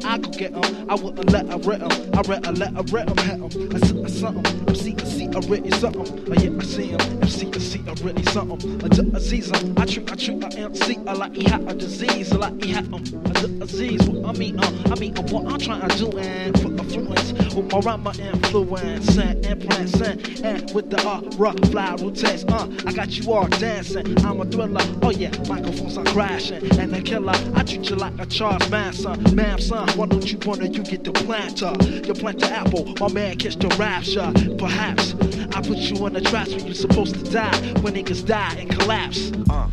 Yeah, 0.00 0.08
I 0.12 0.18
go 0.18 0.30
get 0.30 0.52
'em. 0.54 0.90
I 0.90 0.94
wouldn't 0.94 1.30
let 1.32 1.46
her 1.46 1.58
rip 1.58 1.82
'em. 1.82 1.90
I 2.14 2.20
read 2.22 2.46
a 2.46 2.52
let 2.52 2.74
her 2.74 2.82
rip 2.82 3.10
'em, 3.10 3.16
hit 3.18 3.34
'em. 3.34 3.74
I 3.74 3.78
see 3.86 4.02
a 4.02 4.08
something. 4.08 4.68
MC 4.68 4.94
a 4.94 5.06
see 5.06 5.26
a 5.26 5.40
really 5.40 5.70
something. 5.72 6.24
Oh 6.28 6.34
yeah, 6.42 6.50
I 6.60 6.64
see 6.64 6.90
'em. 6.92 7.00
MC 7.22 7.46
a 7.54 7.60
see 7.60 7.82
a 7.86 7.94
really 8.04 8.22
something. 8.24 8.84
I 8.84 8.88
do 8.88 9.10
a 9.12 9.16
Aziz 9.16 9.52
'em. 9.52 9.74
I 9.76 9.84
treat 9.84 10.12
I 10.12 10.14
treat 10.14 10.44
a 10.44 10.58
MC 10.58 10.98
a 11.06 11.14
like 11.14 11.34
he 11.34 11.44
had 11.44 11.62
a 11.70 11.74
disease. 11.74 12.32
A 12.32 12.38
like 12.38 12.62
he 12.62 12.70
had 12.72 12.84
'em. 12.92 13.02
I 13.26 13.40
do 13.40 13.62
Aziz. 13.62 14.08
What 14.08 14.34
I 14.34 14.38
mean, 14.38 14.58
uh, 14.58 14.70
I 14.90 14.94
mean, 14.98 15.16
uh, 15.18 15.22
what 15.22 15.52
I'm 15.52 15.58
trying 15.58 15.88
to 15.88 15.96
do 15.98 16.18
and 16.18 16.56
put 16.86 16.96
influence 16.96 17.54
with 17.54 17.72
my 17.72 17.78
rhyme, 17.78 18.02
my 18.02 18.12
influence 18.12 19.18
and 19.18 19.44
imprint 19.46 20.00
and, 20.44 20.74
with 20.74 20.90
the 20.90 21.00
uh, 21.06 21.20
rough 21.36 21.58
fly 21.70 21.94
routines. 22.00 22.44
Uh, 22.44 22.68
I 22.86 22.92
got 22.92 23.16
you 23.16 23.32
all 23.32 23.46
dancing. 23.46 24.18
I'm 24.24 24.40
a 24.40 24.44
thriller. 24.44 24.80
Oh 25.02 25.10
yeah, 25.10 25.30
microphones 25.48 25.96
are 25.96 26.04
crashing 26.04 26.78
and 26.78 26.92
the 26.92 27.02
killer. 27.02 27.34
I 27.54 27.62
treat 27.62 27.88
you 27.90 27.96
like 27.96 28.18
a 28.18 28.26
Charles 28.26 28.68
Manson. 28.70 29.34
Man, 29.34 29.60
son, 29.60 29.88
why 29.96 30.06
don't 30.06 30.30
you 30.30 30.38
wanna 30.44 30.66
you 30.66 30.82
get 30.82 31.04
the 31.04 31.12
planter? 31.12 31.72
You 32.06 32.14
plant 32.14 32.40
the 32.40 32.50
apple, 32.50 32.94
my 33.00 33.12
man 33.12 33.36
catch 33.38 33.56
the 33.56 33.68
rapture. 33.76 34.32
Perhaps 34.58 35.14
I 35.54 35.62
put 35.62 35.78
you 35.78 36.04
on 36.04 36.12
the 36.12 36.20
tracks 36.20 36.50
where 36.50 36.60
you're 36.60 36.74
supposed 36.74 37.14
to 37.14 37.30
die 37.30 37.56
when 37.80 37.94
niggas 37.94 38.26
die 38.26 38.54
and 38.58 38.70
collapse. 38.70 39.32
Uh, 39.50 39.70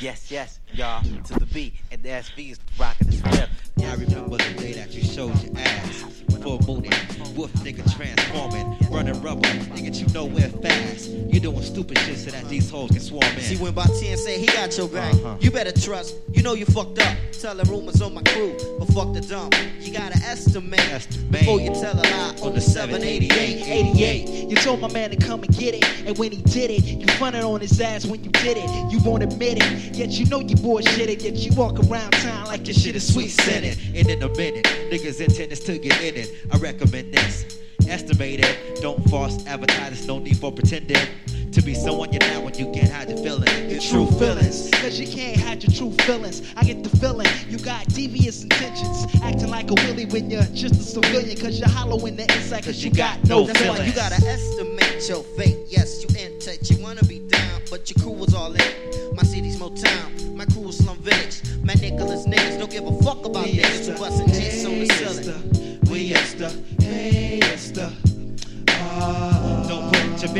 yes, 0.00 0.30
yes, 0.30 0.60
y'all, 0.72 1.02
to 1.02 1.34
the 1.34 1.46
beat, 1.46 1.74
and 1.90 2.02
the 2.02 2.08
SB's 2.08 2.58
rocking 2.78 3.06
the 3.06 3.16
script. 3.16 3.50
I 3.84 3.94
remember 3.94 4.38
the 4.38 4.54
day 4.58 4.72
that 4.72 4.92
you 4.92 5.02
showed 5.02 5.40
your 5.42 5.56
ass. 5.58 6.15
Full 6.46 6.60
mooning, 6.64 6.92
wolf 7.34 7.52
nigga 7.54 7.82
transforming, 7.96 8.78
running 8.88 9.20
rubber, 9.20 9.48
nigga 9.74 9.98
you 9.98 10.06
nowhere 10.14 10.48
fast. 10.48 11.08
You 11.10 11.40
doing 11.40 11.60
stupid 11.60 11.98
shit 11.98 12.18
so 12.18 12.30
that 12.30 12.48
these 12.48 12.70
hoes 12.70 12.88
can 12.90 13.00
swarm 13.00 13.24
in. 13.34 13.40
See 13.40 13.56
when 13.56 13.74
Bati 13.74 14.10
and 14.10 14.20
say 14.20 14.38
he 14.38 14.46
got 14.46 14.76
your 14.78 14.88
back, 14.88 15.12
Uh-huh. 15.14 15.36
you 15.40 15.50
better 15.50 15.72
trust. 15.72 16.14
You 16.32 16.44
know 16.44 16.54
you 16.54 16.64
fucked 16.64 17.00
up. 17.00 17.16
Telling 17.32 17.68
rumors 17.68 18.00
on 18.00 18.14
my 18.14 18.22
crew, 18.22 18.56
but 18.78 18.86
fuck 18.94 19.12
the 19.12 19.20
dump. 19.20 19.54
You 19.80 19.92
gotta 19.92 20.16
estimate 20.18 21.06
before 21.30 21.60
you 21.60 21.68
tell 21.74 21.92
a 21.94 22.00
lie 22.02 22.34
on 22.42 22.54
the 22.54 22.60
788. 22.60 23.66
88. 23.66 24.48
You 24.48 24.56
told 24.56 24.80
my 24.80 24.90
man 24.92 25.10
to 25.10 25.16
come 25.16 25.42
and 25.42 25.54
get 25.58 25.74
it, 25.74 25.84
and 26.06 26.16
when 26.16 26.30
he 26.32 26.38
did 26.42 26.70
it, 26.70 26.82
you 26.84 27.06
fronted 27.18 27.42
on 27.42 27.60
his 27.60 27.78
ass 27.80 28.06
when 28.06 28.22
you 28.24 28.30
did 28.30 28.56
it. 28.56 28.68
You 28.92 29.00
won't 29.04 29.22
admit 29.24 29.58
it, 29.62 29.96
yet 29.96 30.10
you 30.12 30.26
know 30.26 30.40
you 30.40 30.56
bullshitted, 30.56 31.22
yet 31.22 31.34
you 31.34 31.52
walk 31.54 31.78
around 31.90 32.12
town 32.12 32.46
like 32.46 32.66
your 32.66 32.74
shit 32.74 32.96
is 32.96 33.12
sweet 33.12 33.28
scented. 33.30 33.76
And 33.94 34.08
in 34.08 34.22
a 34.22 34.28
minute, 34.28 34.64
niggas 34.90 35.20
intend 35.20 35.50
to 35.56 35.78
get 35.78 36.00
in 36.02 36.14
it. 36.16 36.35
I 36.52 36.58
recommend 36.58 37.12
this. 37.12 37.60
Estimate 37.88 38.40
it. 38.40 38.80
Don't 38.82 39.02
false 39.10 39.46
advertise. 39.46 40.06
No 40.06 40.18
need 40.18 40.36
for 40.38 40.50
pretending 40.52 40.96
to 41.52 41.62
be 41.62 41.74
someone 41.74 42.12
you're 42.12 42.20
not 42.32 42.42
when 42.42 42.54
you 42.54 42.70
can't 42.72 42.90
hide 42.90 43.08
your 43.08 43.18
feelings. 43.18 43.72
Your 43.72 43.80
true 43.80 44.18
feelings, 44.18 44.70
cause 44.72 45.00
you 45.00 45.06
can't 45.06 45.40
hide 45.40 45.62
your 45.62 45.72
true 45.72 45.90
feelings. 46.04 46.42
I 46.56 46.64
get 46.64 46.82
the 46.82 46.90
feeling 46.98 47.26
you 47.48 47.58
got 47.58 47.88
devious 47.88 48.42
intentions, 48.42 49.06
acting 49.22 49.48
like 49.48 49.70
a 49.70 49.74
willy 49.74 50.04
when 50.06 50.30
you're 50.30 50.42
just 50.52 50.74
a 50.74 50.82
civilian, 50.82 51.36
cause 51.38 51.58
you're 51.58 51.68
hollow 51.68 52.04
in 52.04 52.16
the 52.16 52.24
inside, 52.24 52.64
cause 52.64 52.84
you 52.84 52.90
got 52.90 53.24
no 53.26 53.46
That's 53.46 53.60
why 53.60 53.76
feelings. 53.76 53.88
you 53.88 53.94
gotta 53.94 54.26
estimate 54.26 55.08
your 55.08 55.22
fate. 55.22 55.56
Yes, 55.68 56.02
you 56.02 56.08
in 56.20 56.38
touch, 56.40 56.70
you 56.70 56.82
wanna 56.82 57.04
be 57.04 57.20
down, 57.20 57.62
but 57.70 57.88
your 57.88 58.02
crew 58.04 58.12
was 58.12 58.34
all 58.34 58.52
in. 58.52 59.16
My 59.16 59.22
city's 59.22 59.56
Motown, 59.56 60.34
my 60.34 60.44
crew 60.44 60.68
is 60.68 60.76
Slum 60.78 60.98
Village. 60.98 61.40
My 61.62 61.74
Nicholas 61.74 62.26
niggas 62.26 62.58
don't 62.58 62.70
give 62.70 62.86
a 62.86 63.02
fuck 63.02 63.24
about 63.24 63.46
niggas 63.46 63.88
who 63.90 63.98
bustin' 63.98 64.28
G's 64.28 64.66
on 64.66 64.78
the 64.78 64.88
ceiling. 64.88 65.25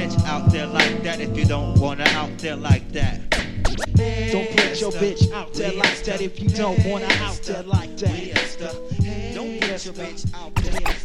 Bitch 0.07 0.25
out 0.27 0.51
there 0.51 0.67
like 0.67 1.03
that 1.03 1.21
if 1.21 1.37
you 1.37 1.45
don't 1.45 1.79
wanna 1.79 2.05
out 2.11 2.39
there 2.39 2.57
like 2.57 2.91
that. 2.93 3.29
Don't 3.31 4.51
put 4.57 4.81
your 4.81 4.93
bitch 4.93 5.33
out 5.33 5.53
there 5.55 5.73
like 5.73 6.03
that 6.05 6.21
if 6.21 6.41
you 6.41 6.49
don't 6.49 6.85
wanna 6.87 7.07
out 7.21 7.41
there 7.43 7.63
like 7.65 7.97
that. 7.97 8.35
Don't 9.35 9.61
put 9.61 9.85
your 9.85 9.95
bitch 9.95 10.33
out 10.35 10.55
there. 10.55 10.97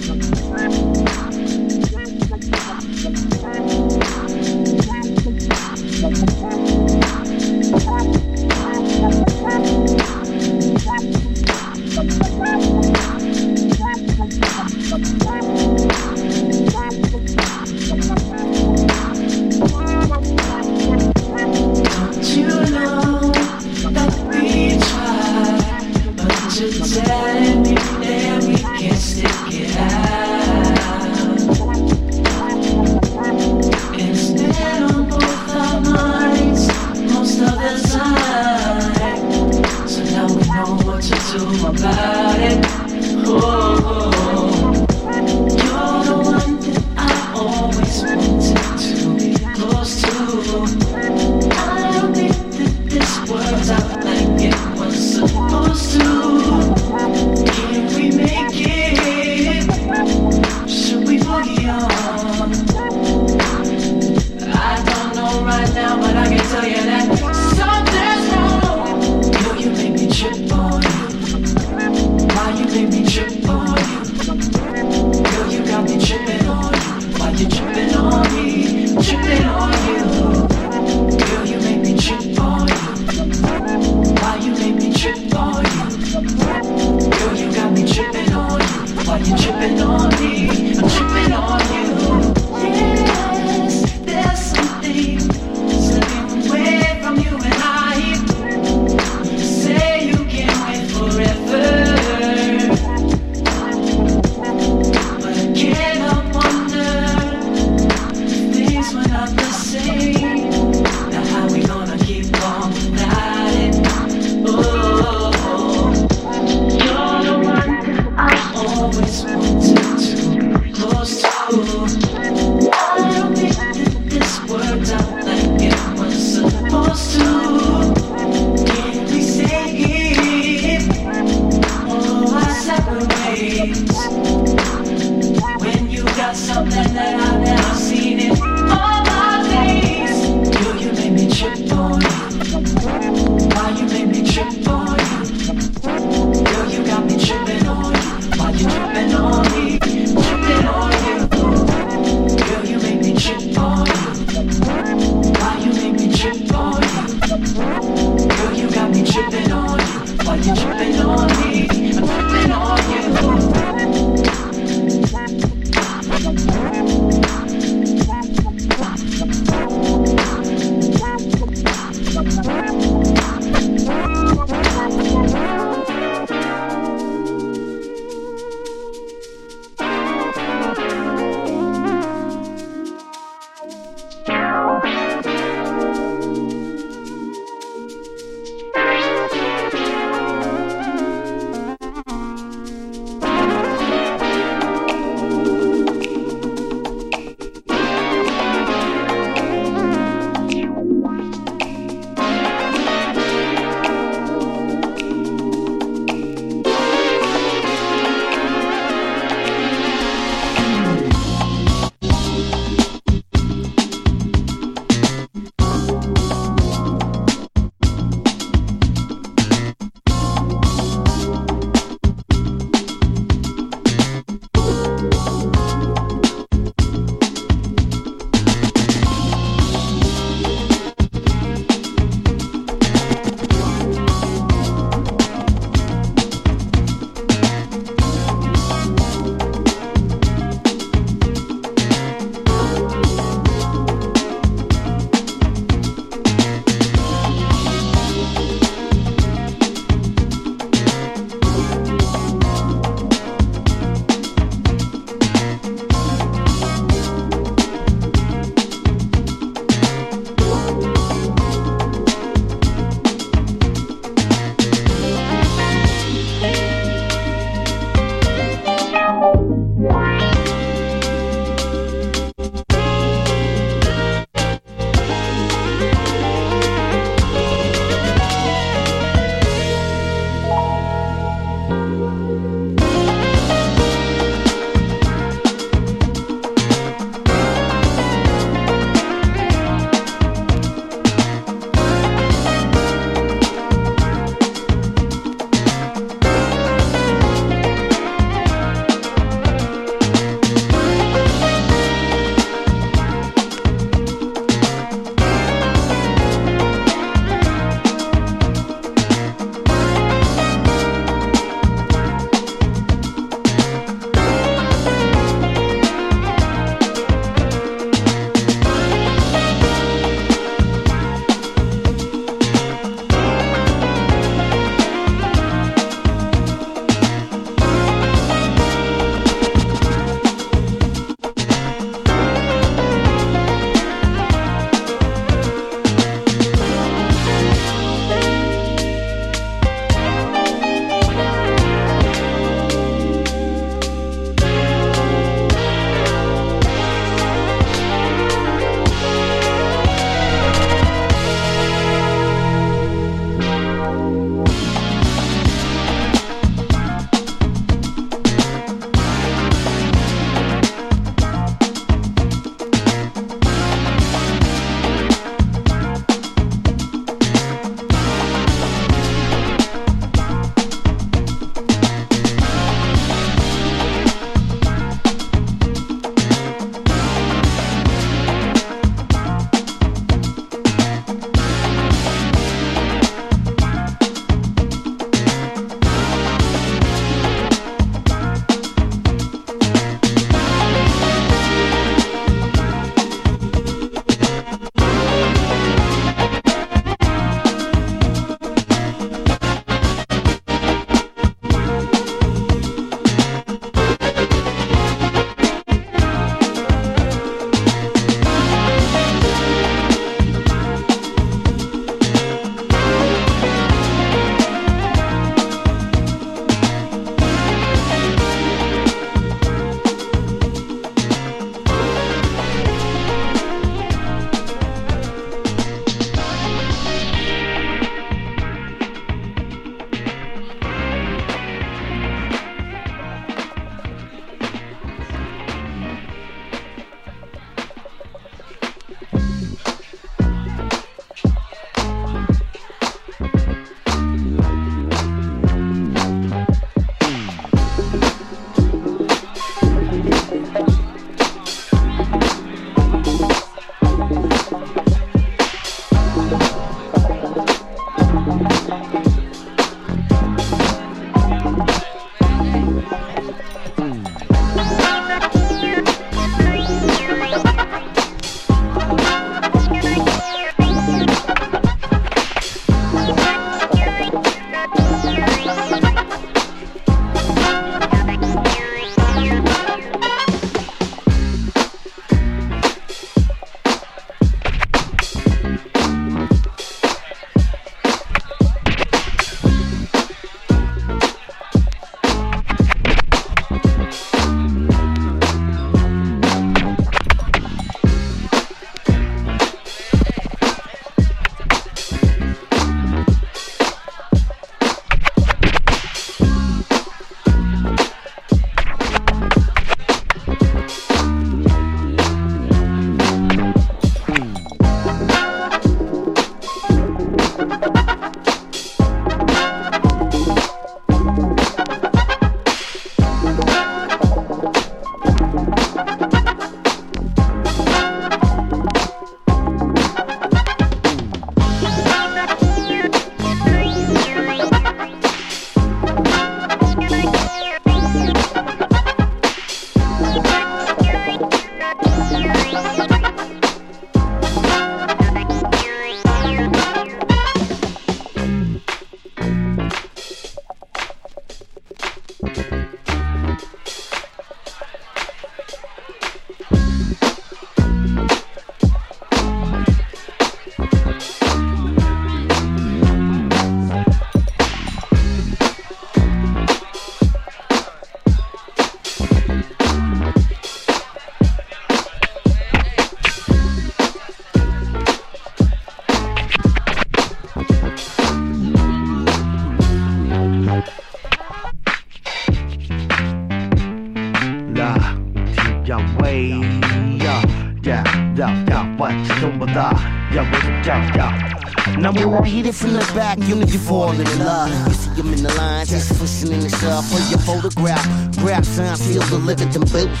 The 593.00 593.16
back, 593.16 593.18
you 593.28 593.58
falling 593.58 594.00
in 594.00 594.18
love. 594.18 594.68
You 594.68 594.74
see 594.74 594.90
him 594.90 595.12
in 595.12 595.22
the 595.22 595.34
lines, 595.34 595.70
he's 595.70 595.88
pushing 595.98 596.32
in 596.32 596.40
the 596.40 596.48
shop 596.48 596.84
for 596.84 597.00
your 597.10 597.18
photograph. 597.20 597.84
Grab 598.18 598.44
sign, 598.44 598.76
feel 598.76 599.02
the 599.02 599.18
living 599.18 599.50
them 599.50 599.62
boots. 599.62 600.00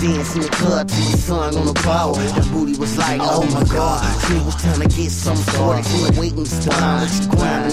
Dance 0.00 0.34
in 0.34 0.42
the 0.42 0.48
club 0.52 0.88
to 0.88 0.94
the 0.94 1.16
song 1.16 1.56
on 1.56 1.66
the 1.66 1.74
power. 1.74 2.14
That 2.14 2.48
booty 2.52 2.78
was 2.78 2.96
like, 2.98 3.20
oh 3.22 3.44
my 3.52 3.64
god. 3.72 4.04
She 4.26 4.34
was 4.44 4.56
trying 4.60 4.80
to 4.80 4.88
get 4.88 5.10
some. 5.10 5.36
She 5.36 6.00
was 6.02 6.18
waiting 6.18 6.44
to 6.44 6.70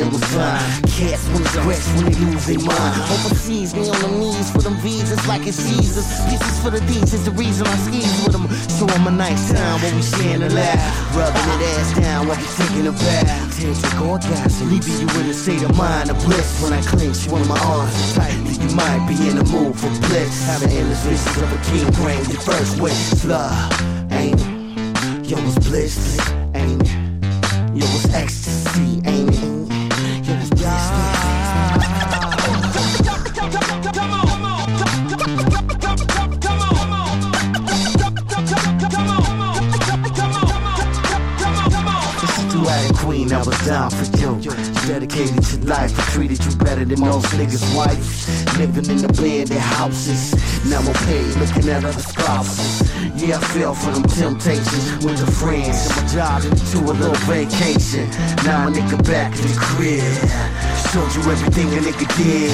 it 0.02 0.12
was 0.12 0.24
fine. 0.34 0.82
Cats 0.89 1.24
wanna 1.30 1.45
scratch 1.54 1.86
when 1.95 2.06
they 2.10 2.18
lose 2.26 2.45
their 2.45 2.60
mind. 2.60 3.02
Overseas, 3.14 3.74
me 3.76 3.89
on 3.89 3.99
the 4.02 4.12
knees 4.20 4.49
for 4.52 4.62
them 4.62 4.76
visas 4.82 5.26
like 5.28 5.45
it's 5.45 5.62
Jesus. 5.70 6.06
Pieces 6.30 6.58
for 6.64 6.72
the 6.72 6.82
D's 6.89 7.14
is 7.14 7.24
the 7.26 7.32
reason 7.32 7.68
I 7.68 7.76
skis 7.86 8.10
with 8.24 8.34
them. 8.34 8.45
Show 8.78 8.88
'em 8.95 9.08
a 9.08 9.12
nice 9.12 9.52
time 9.52 9.78
while 9.82 9.95
we 9.95 10.02
sharing 10.02 10.41
the 10.41 10.49
laugh. 10.49 11.16
Rubbing 11.16 11.45
that 11.49 11.62
ass 11.78 11.93
down 11.99 12.28
while 12.28 12.38
we 12.38 12.47
taking 12.58 12.88
a 12.88 12.91
bath. 12.91 13.58
Tantric 13.58 14.02
orgasm, 14.02 14.70
leaving 14.72 14.97
you 15.02 15.10
in 15.20 15.30
a 15.30 15.34
state 15.34 15.62
of 15.62 15.76
mind 15.78 16.10
of 16.10 16.18
bliss. 16.26 16.49
When 16.62 16.74
I 16.74 16.82
clench 16.82 17.28
one 17.30 17.41
of 17.41 17.47
my 17.47 17.60
arms 17.60 18.14
tight, 18.16 18.34
you 18.62 18.70
might 18.76 19.06
be 19.08 19.16
in 19.30 19.36
the 19.38 19.45
mood 19.54 19.78
for 19.78 19.91
bliss. 20.08 20.34
Having 20.45 20.72
endless 20.78 21.04
visions 21.06 21.38
of 21.38 21.49
a 21.54 21.60
king 21.70 21.89
brain, 22.02 22.24
the 22.24 22.39
first 22.49 22.80
wish. 22.82 23.24
Love, 23.24 23.72
ain't 24.12 24.41
it? 24.41 25.30
Yo, 25.30 25.38
it's 25.47 25.60
bliss, 25.68 26.18
ain't 26.56 26.82
it? 26.82 26.91
Yo, 27.74 27.86
it's 27.86 28.14
ecstasy, 28.14 29.02
ain't 29.06 29.30
it? 29.30 29.30
I 43.42 43.44
was 43.44 43.58
down 43.66 43.89
for 43.89 44.06
you. 44.22 44.38
Dedicated 44.86 45.42
to 45.42 45.58
life, 45.66 45.98
I 45.98 46.04
treated 46.14 46.46
you 46.46 46.56
better 46.58 46.86
than 46.86 47.00
most 47.00 47.26
niggas' 47.34 47.66
wife. 47.76 48.06
Living 48.60 48.86
in 48.86 49.02
the 49.02 49.10
abandoned 49.10 49.60
houses. 49.60 50.38
Now 50.70 50.78
I'm 50.78 50.94
paid, 51.10 51.26
looking 51.42 51.68
at 51.74 51.84
other 51.84 52.06
spouses. 52.06 52.86
Yeah, 53.18 53.38
I 53.38 53.42
fell 53.50 53.74
for 53.74 53.98
them 53.98 54.06
temptations 54.06 55.04
with 55.04 55.18
the 55.18 55.26
friends. 55.26 55.89
And 55.89 55.98
my 55.98 56.14
job 56.14 56.46
into 56.46 56.86
a 56.86 56.94
little 56.94 57.18
vacation. 57.26 58.06
Now 58.46 58.68
a 58.68 58.70
nigga 58.70 59.02
back 59.10 59.34
in 59.34 59.50
the 59.50 59.58
crib. 59.58 60.06
Showed 60.94 61.10
you 61.18 61.26
everything 61.26 61.74
a 61.74 61.82
nigga 61.82 62.06
did. 62.22 62.54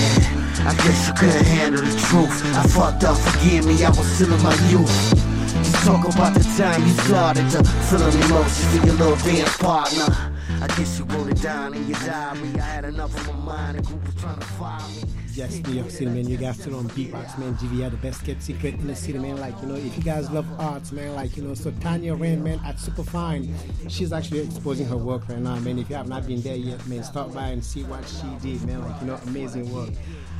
I 0.63 0.71
guess 0.71 1.07
you 1.09 1.13
couldn't 1.19 1.45
handle 1.51 1.83
the 1.83 1.91
truth. 2.07 2.31
I 2.55 2.63
fucked 2.63 3.03
up, 3.03 3.17
forgive 3.17 3.67
me, 3.67 3.83
I 3.83 3.89
was 3.89 4.07
still 4.07 4.31
in 4.31 4.41
my 4.41 4.55
youth. 4.71 5.11
Just 5.51 5.83
talk 5.83 6.07
about 6.07 6.33
the 6.33 6.47
time 6.55 6.79
you 6.87 6.93
started 7.03 7.49
to 7.51 7.59
feel 7.91 8.07
an 8.07 8.15
emotion 8.23 8.63
for 8.71 8.85
your 8.87 8.95
little 8.95 9.17
dance 9.27 9.57
partner. 9.57 10.36
I 10.59 10.67
guess 10.67 10.97
you 10.97 11.05
wrote 11.05 11.29
it 11.29 11.41
down 11.41 11.73
in 11.75 11.87
your 11.87 11.99
diary. 11.99 12.59
I 12.59 12.61
had 12.61 12.85
enough 12.85 13.15
of 13.15 13.27
my 13.27 13.53
mind, 13.53 13.77
the 13.77 13.83
group 13.83 14.03
was 14.05 14.15
trying 14.15 14.39
to 14.39 14.45
find 14.45 14.95
me. 14.95 15.03
Yes, 15.33 15.59
New 15.67 15.73
York 15.73 15.91
City, 15.91 16.05
man. 16.07 16.27
You 16.27 16.37
guys 16.37 16.59
still 16.59 16.77
on 16.77 16.89
Beatbox, 16.89 17.37
man. 17.37 17.53
GVR, 17.57 17.91
the 17.91 17.97
best 17.97 18.25
kept 18.25 18.41
secret 18.41 18.73
in 18.73 18.87
the 18.87 18.95
city, 18.95 19.19
man. 19.19 19.37
Like, 19.37 19.53
you 19.61 19.67
know, 19.67 19.75
if 19.75 19.95
you 19.95 20.01
guys 20.01 20.31
love 20.31 20.47
arts, 20.59 20.91
man, 20.91 21.13
like, 21.13 21.37
you 21.37 21.43
know, 21.43 21.53
so 21.53 21.69
Tanya 21.79 22.15
Rand, 22.15 22.43
man, 22.43 22.59
at 22.65 22.79
Superfine, 22.79 23.53
she's 23.87 24.11
actually 24.11 24.39
exposing 24.39 24.87
her 24.87 24.97
work 24.97 25.29
right 25.29 25.37
now, 25.37 25.59
man. 25.59 25.77
If 25.77 25.91
you 25.91 25.95
have 25.95 26.07
not 26.07 26.25
been 26.25 26.41
there 26.41 26.55
yet, 26.55 26.83
man, 26.87 27.03
stop 27.03 27.31
by 27.35 27.49
and 27.49 27.63
see 27.63 27.83
what 27.83 28.03
she 28.07 28.27
did, 28.41 28.65
man. 28.65 28.81
Like, 28.81 28.99
you 28.99 29.07
know, 29.07 29.19
amazing 29.27 29.71
work. 29.71 29.91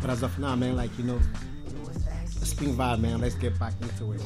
But 0.01 0.09
as 0.09 0.23
of 0.23 0.39
now, 0.39 0.55
man, 0.55 0.75
like, 0.75 0.97
you 0.97 1.03
know, 1.03 1.19
spring 2.25 2.75
vibe, 2.75 2.99
man. 2.99 3.21
Let's 3.21 3.35
get 3.35 3.59
back 3.59 3.73
into 3.81 4.13
it. 4.13 4.21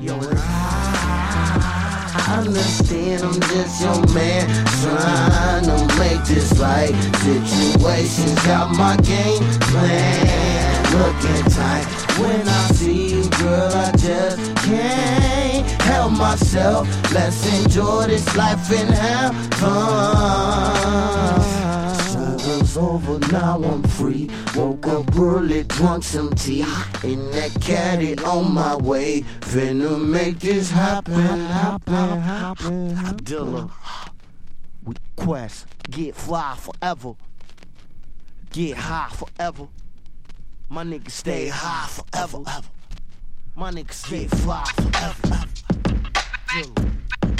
Yo, 0.00 0.16
I 2.14 2.38
understand 2.38 3.22
I'm 3.22 3.40
just 3.40 3.80
your 3.82 4.14
man 4.14 4.46
Trying 4.82 5.64
to 5.64 5.98
make 5.98 6.24
this 6.24 6.52
right 6.58 6.94
Situations 7.22 8.34
got 8.46 8.76
my 8.76 8.96
game 8.98 9.42
plan. 9.60 10.78
Looking 10.92 11.44
tight. 11.50 11.86
When 12.18 12.48
I 12.48 12.68
see 12.72 13.14
you, 13.14 13.28
girl, 13.30 13.72
I 13.72 13.92
just 13.92 14.56
can't 14.64 15.66
help 15.82 16.12
myself. 16.12 16.88
Let's 17.12 17.46
enjoy 17.60 18.06
this 18.06 18.34
life 18.36 18.70
and 18.72 18.90
have 18.90 19.34
fun 19.54 21.47
over, 22.78 23.18
now 23.32 23.62
I'm 23.62 23.82
free. 23.82 24.30
Woke 24.54 24.86
up 24.86 25.16
early, 25.18 25.64
drunk 25.64 26.04
some 26.04 26.30
tea 26.34 26.64
In 27.02 27.30
that 27.32 27.56
caddy 27.60 28.16
on 28.18 28.54
my 28.54 28.76
way. 28.76 29.22
Finna 29.40 30.00
make 30.00 30.38
this 30.38 30.70
happen, 30.70 31.14
happen, 31.14 32.20
happen. 32.20 32.94
Dilla 33.24 33.70
with 34.84 34.98
Quest 35.16 35.66
Get 35.90 36.14
fly 36.14 36.56
forever. 36.56 37.14
Get 38.52 38.76
high 38.76 39.10
forever. 39.10 39.68
My 40.68 40.84
niggas 40.84 41.10
stay 41.10 41.48
high 41.48 41.88
forever. 41.88 42.38
Ever. 42.46 42.68
My 43.56 43.70
niggas 43.70 43.92
stay 43.92 44.26
fly 44.26 44.64
forever. 44.76 45.44
Dilla. 46.48 47.37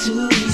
To 0.00 0.49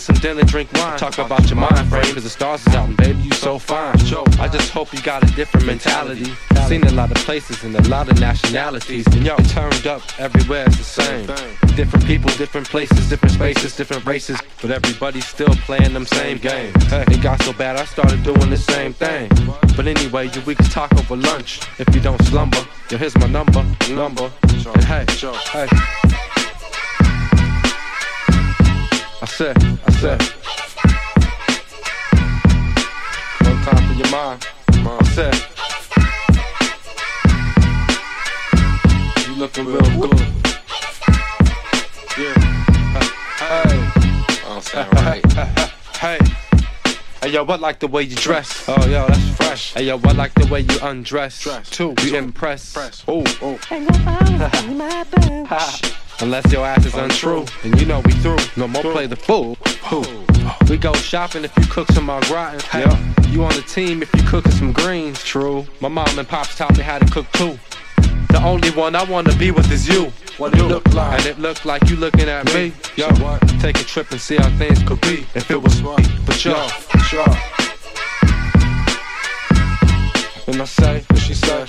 some 0.00 0.14
trees, 0.14 0.20
eat 0.20 0.20
some 0.20 0.34
dinner, 0.36 0.44
drink 0.44 0.72
wine. 0.72 0.98
Talk 0.98 1.18
about 1.18 1.48
your 1.48 1.58
mind 1.58 1.88
frame, 1.88 2.14
cause 2.14 2.24
the 2.24 2.30
stars 2.30 2.66
is 2.66 2.74
out, 2.74 2.88
and 2.88 2.96
baby, 2.96 3.18
you 3.20 3.32
so 3.32 3.58
fine. 3.58 3.96
I 4.38 4.48
just 4.48 4.70
hope 4.70 4.92
you 4.92 5.00
got 5.02 5.22
a 5.22 5.34
different 5.34 5.66
mentality. 5.66 6.32
Seen 6.66 6.84
a 6.84 6.92
lot 6.92 7.10
of 7.10 7.16
places 7.18 7.64
and 7.64 7.74
a 7.74 7.88
lot 7.88 8.10
of 8.10 8.18
nationalities. 8.20 9.06
And 9.08 9.24
yo, 9.24 9.36
it 9.36 9.48
turned 9.48 9.86
up 9.86 10.02
everywhere, 10.18 10.64
it's 10.66 10.78
the 10.78 10.84
same. 10.84 11.26
Different 11.76 12.06
people, 12.06 12.30
different 12.36 12.68
places, 12.68 13.08
different 13.08 13.34
spaces, 13.34 13.76
different 13.76 14.04
races. 14.04 14.38
But 14.60 14.70
everybody's 14.70 15.26
still 15.26 15.54
playing 15.66 15.92
them 15.92 16.06
same 16.06 16.38
games. 16.38 16.82
Hey, 16.84 17.04
it 17.08 17.22
got 17.22 17.42
so 17.42 17.52
bad, 17.52 17.76
I 17.76 17.84
started 17.84 18.22
doing 18.22 18.50
the 18.50 18.56
same 18.56 18.92
thing. 18.92 19.30
But 19.76 19.86
anyway, 19.86 20.30
you, 20.32 20.40
we 20.42 20.54
can 20.54 20.66
talk 20.66 20.92
over 20.94 21.16
lunch 21.16 21.60
if 21.78 21.94
you 21.94 22.00
don't 22.00 22.22
slumber. 22.24 22.64
Yo, 22.90 22.98
here's 22.98 23.16
my 23.18 23.26
number, 23.26 23.64
number. 23.90 24.30
And 24.42 24.84
hey, 24.84 25.04
hey. 25.52 26.39
I 29.22 29.26
said, 29.26 29.54
I 29.58 29.90
said. 29.92 30.22
One 33.42 33.62
time 33.62 33.86
for 33.86 33.92
your 33.92 34.08
mind. 34.10 34.48
I 34.82 35.04
said. 35.12 35.34
You 39.28 39.34
looking 39.34 39.66
real 39.66 39.82
good. 40.00 40.18
Yeah. 42.16 42.32
Hey. 43.36 43.76
Don't 44.42 44.62
sound 44.62 44.90
right. 44.94 45.22
Hey. 45.98 46.18
Hey 47.20 47.28
yo, 47.28 47.44
I 47.44 47.56
like 47.56 47.78
the 47.78 47.88
way 47.88 48.04
you 48.04 48.16
dress. 48.16 48.64
Oh 48.68 48.86
yo, 48.86 49.06
that's 49.06 49.28
fresh. 49.36 49.74
Hey 49.74 49.82
yo, 49.84 50.00
I 50.02 50.12
like 50.12 50.32
the 50.32 50.46
way 50.46 50.60
you 50.60 50.78
undress. 50.80 51.46
Too, 51.70 51.94
you 52.04 52.16
impress. 52.16 52.74
Ooh, 53.06 53.22
ooh. 53.42 53.58
Unless 56.22 56.52
your 56.52 56.66
ass 56.66 56.84
is 56.84 56.94
untrue, 56.94 57.46
then 57.62 57.78
you 57.78 57.86
know 57.86 58.00
we 58.00 58.12
through. 58.12 58.36
No 58.56 58.68
more 58.68 58.82
play 58.82 59.06
the 59.06 59.16
fool. 59.16 59.56
Ooh. 59.90 60.04
We 60.68 60.76
go 60.76 60.92
shopping 60.92 61.44
if 61.44 61.56
you 61.56 61.64
cook 61.64 61.88
some 61.92 62.10
au 62.10 62.20
gratin. 62.22 62.60
Yeah. 62.78 63.30
You 63.30 63.42
on 63.42 63.54
the 63.54 63.62
team 63.62 64.02
if 64.02 64.14
you 64.14 64.22
cooking 64.24 64.52
some 64.52 64.72
greens. 64.72 65.24
True. 65.24 65.66
My 65.80 65.88
mom 65.88 66.18
and 66.18 66.28
pops 66.28 66.56
taught 66.56 66.76
me 66.76 66.82
how 66.82 66.98
to 66.98 67.06
cook 67.06 67.30
too. 67.32 67.58
The 68.28 68.42
only 68.44 68.70
one 68.70 68.94
I 68.94 69.04
wanna 69.04 69.34
be 69.36 69.50
with 69.50 69.72
is 69.72 69.88
you. 69.88 70.12
What 70.36 70.54
it 70.54 70.62
look 70.62 70.92
like? 70.92 71.18
And 71.18 71.26
it 71.26 71.38
look 71.38 71.64
like 71.64 71.88
you 71.88 71.96
looking 71.96 72.28
at 72.28 72.44
me. 72.52 72.72
Yo, 72.96 73.08
take 73.58 73.80
a 73.80 73.84
trip 73.84 74.10
and 74.10 74.20
see 74.20 74.36
how 74.36 74.50
things 74.58 74.82
could 74.82 75.00
be 75.00 75.26
if 75.34 75.50
it 75.50 75.62
was 75.62 75.82
right. 75.82 76.08
But 76.26 76.44
yo, 76.44 76.68
sure. 77.08 77.24
And 80.46 80.60
I 80.60 80.64
say, 80.64 81.02
what 81.08 81.20
she 81.20 81.34
say? 81.34 81.66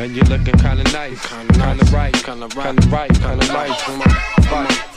And 0.00 0.14
you're 0.14 0.24
looking 0.26 0.54
kinda 0.58 0.84
nice, 0.92 1.26
kinda, 1.26 1.58
right, 1.92 2.14
kinda 2.22 2.46
right, 2.56 2.62
kinda 2.62 2.86
right, 2.86 3.10
kinda 3.10 3.46
nice. 3.48 3.88
On, 3.88 3.98
right. 3.98 4.87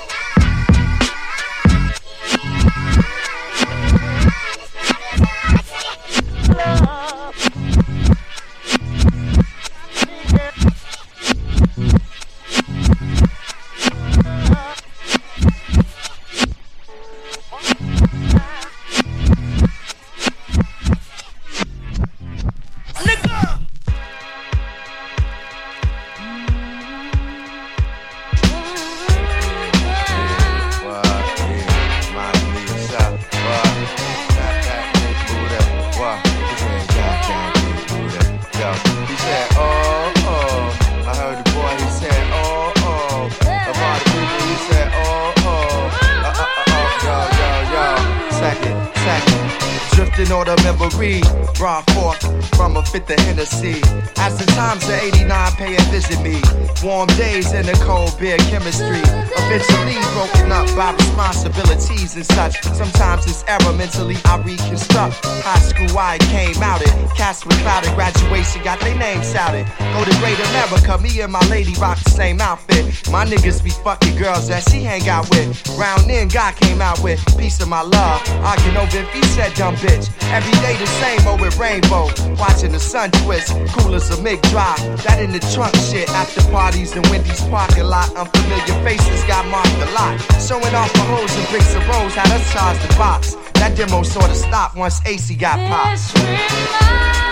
And 71.19 71.31
my 71.31 71.45
lady 71.49 71.73
rock 71.75 71.99
the 72.03 72.09
same 72.11 72.39
outfit. 72.39 72.85
My 73.11 73.25
niggas 73.25 73.63
be 73.63 73.71
fucking 73.71 74.15
girls 74.15 74.47
that 74.47 74.63
she 74.69 74.81
hang 74.83 75.09
out 75.09 75.29
with. 75.29 75.49
Round 75.77 76.09
then 76.09 76.29
God 76.29 76.55
came 76.55 76.81
out 76.81 77.01
with 77.03 77.19
piece 77.37 77.59
of 77.59 77.67
my 77.67 77.81
love. 77.81 78.21
Arguing 78.45 78.77
over 78.77 78.97
if 78.97 79.09
he 79.11 79.21
said 79.35 79.53
dumb 79.55 79.75
bitch. 79.75 80.07
Every 80.31 80.53
day 80.63 80.77
the 80.77 80.87
same 81.01 81.27
old 81.27 81.41
with 81.41 81.57
rainbow. 81.57 82.07
Watching 82.39 82.71
the 82.71 82.79
sun 82.79 83.11
twist, 83.11 83.51
cool 83.75 83.93
as 83.95 84.09
a 84.11 84.17
Mick 84.23 84.41
drive. 84.49 84.79
That 85.03 85.19
in 85.19 85.31
the 85.31 85.39
trunk 85.53 85.75
shit. 85.91 86.07
After 86.09 86.41
parties 86.51 86.95
in 86.95 87.01
Wendy's 87.09 87.41
parking 87.49 87.83
lot. 87.83 88.15
Unfamiliar 88.15 88.77
faces 88.83 89.23
got 89.25 89.45
marked 89.47 89.75
a 89.83 89.91
lot. 89.91 90.15
Showing 90.39 90.73
off 90.75 90.93
the 90.93 91.03
hoes 91.11 91.35
and 91.35 91.47
bricks 91.49 91.75
of 91.75 91.83
rose. 91.89 92.13
Had 92.15 92.31
us 92.31 92.53
charge 92.53 92.79
the 92.87 92.93
box. 92.95 93.35
That 93.55 93.75
demo 93.75 94.03
sorta 94.03 94.35
stopped 94.35 94.77
once 94.77 95.01
AC 95.05 95.35
got 95.35 95.59
popped. 95.67 97.30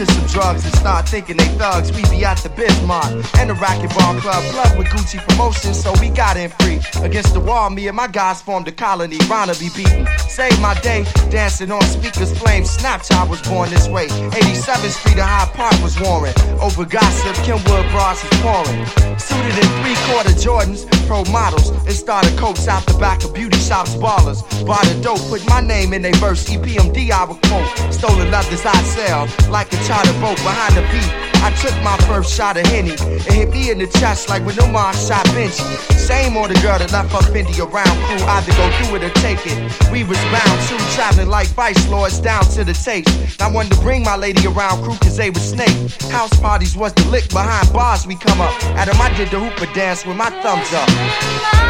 To 0.00 0.06
some 0.06 0.26
drugs 0.28 0.64
and 0.64 0.74
start 0.76 1.06
thinking 1.10 1.36
they 1.36 1.48
thugs, 1.58 1.92
we 1.92 2.00
be 2.08 2.24
at 2.24 2.38
the 2.38 2.48
Bismarck 2.48 3.12
and 3.36 3.50
the 3.50 3.54
racquetball 3.54 4.18
club, 4.22 4.42
plug 4.44 4.78
with 4.78 4.86
Gucci 4.86 5.18
promotions, 5.28 5.78
so 5.78 5.92
we 6.00 6.08
got 6.08 6.38
in 6.38 6.48
free. 6.48 6.80
Against 7.04 7.34
the 7.34 7.40
wall, 7.40 7.68
me 7.68 7.86
and 7.86 7.94
my 7.94 8.06
guys 8.06 8.40
formed 8.40 8.66
a 8.66 8.72
colony, 8.72 9.18
Rana 9.28 9.52
be 9.56 9.68
beaten. 9.76 10.08
Save 10.26 10.58
my 10.58 10.72
day, 10.80 11.04
dancing 11.28 11.70
on 11.70 11.82
speakers, 11.82 12.32
flame. 12.38 12.62
Snapchat 12.62 13.28
was 13.28 13.42
born 13.42 13.68
this 13.68 13.88
way. 13.88 14.08
87th 14.08 14.88
Street 14.88 15.18
and 15.18 15.28
Hyde 15.28 15.52
Park 15.52 15.74
was 15.82 16.00
warring. 16.00 16.32
Over 16.62 16.86
gossip, 16.86 17.36
Kenwood 17.44 17.84
bras 17.90 18.24
was 18.24 18.40
pouring. 18.40 18.86
Suited 19.18 19.52
in 19.52 19.68
three 19.84 19.96
quarter 20.08 20.32
Jordans, 20.32 20.88
pro 21.06 21.24
models, 21.30 21.68
and 21.84 21.92
started 21.92 22.38
coats 22.38 22.68
out 22.68 22.86
the 22.86 22.94
back 22.94 23.22
of 23.22 23.34
beauty 23.34 23.58
shops, 23.58 23.94
ballers. 23.96 24.40
Bought 24.64 24.86
a 24.90 24.98
dope, 25.02 25.20
put 25.28 25.46
my 25.46 25.60
name 25.60 25.92
in 25.92 26.00
they 26.00 26.12
verse, 26.12 26.48
EPMD 26.48 27.10
I 27.10 27.24
would 27.24 27.42
quote. 27.42 27.92
Stolen 27.92 28.30
leathers 28.30 28.64
I 28.64 28.80
sell, 28.82 29.28
like 29.50 29.70
a 29.74 29.89
charter 29.90 30.14
boat 30.22 30.38
behind 30.46 30.76
the 30.78 30.82
beat. 30.94 31.10
I 31.42 31.50
took 31.58 31.74
my 31.82 31.96
first 32.06 32.32
shot 32.32 32.56
of 32.56 32.64
Henny. 32.66 32.94
It 33.26 33.32
hit 33.32 33.50
me 33.50 33.70
in 33.72 33.78
the 33.78 33.88
chest 33.98 34.28
like 34.28 34.46
when 34.46 34.54
Omar 34.62 34.94
shot 34.94 35.26
Benji. 35.34 35.66
Same 35.98 36.36
on 36.36 36.48
the 36.48 36.58
girl 36.60 36.78
that 36.78 36.92
left 36.92 37.10
her 37.10 37.24
Fendi 37.32 37.58
around 37.58 37.96
crew. 38.06 38.22
Either 38.22 38.52
go 38.54 38.66
through 38.78 38.96
it 38.96 39.02
or 39.02 39.14
take 39.18 39.42
it. 39.50 39.58
We 39.90 40.04
was 40.04 40.18
bound 40.30 40.58
to 40.68 40.76
traveling 40.94 41.28
like 41.28 41.48
vice 41.48 41.82
lords 41.88 42.20
down 42.20 42.44
to 42.54 42.62
the 42.62 42.74
taste. 42.74 43.42
I 43.42 43.50
wanted 43.50 43.72
to 43.72 43.80
bring 43.80 44.04
my 44.04 44.16
lady 44.16 44.46
around 44.46 44.84
crew 44.84 44.94
cause 45.02 45.16
they 45.16 45.30
was 45.30 45.42
snake. 45.42 45.74
House 46.12 46.38
parties 46.38 46.76
was 46.76 46.92
the 46.94 47.06
lick 47.10 47.28
behind 47.30 47.72
bars 47.72 48.06
we 48.06 48.14
come 48.14 48.40
up. 48.40 48.54
At 48.78 48.86
'em 48.86 49.00
I 49.00 49.10
did 49.16 49.30
the 49.30 49.40
hooper 49.40 49.66
dance 49.74 50.06
with 50.06 50.16
my 50.16 50.30
thumbs 50.42 50.70
up. 50.72 51.69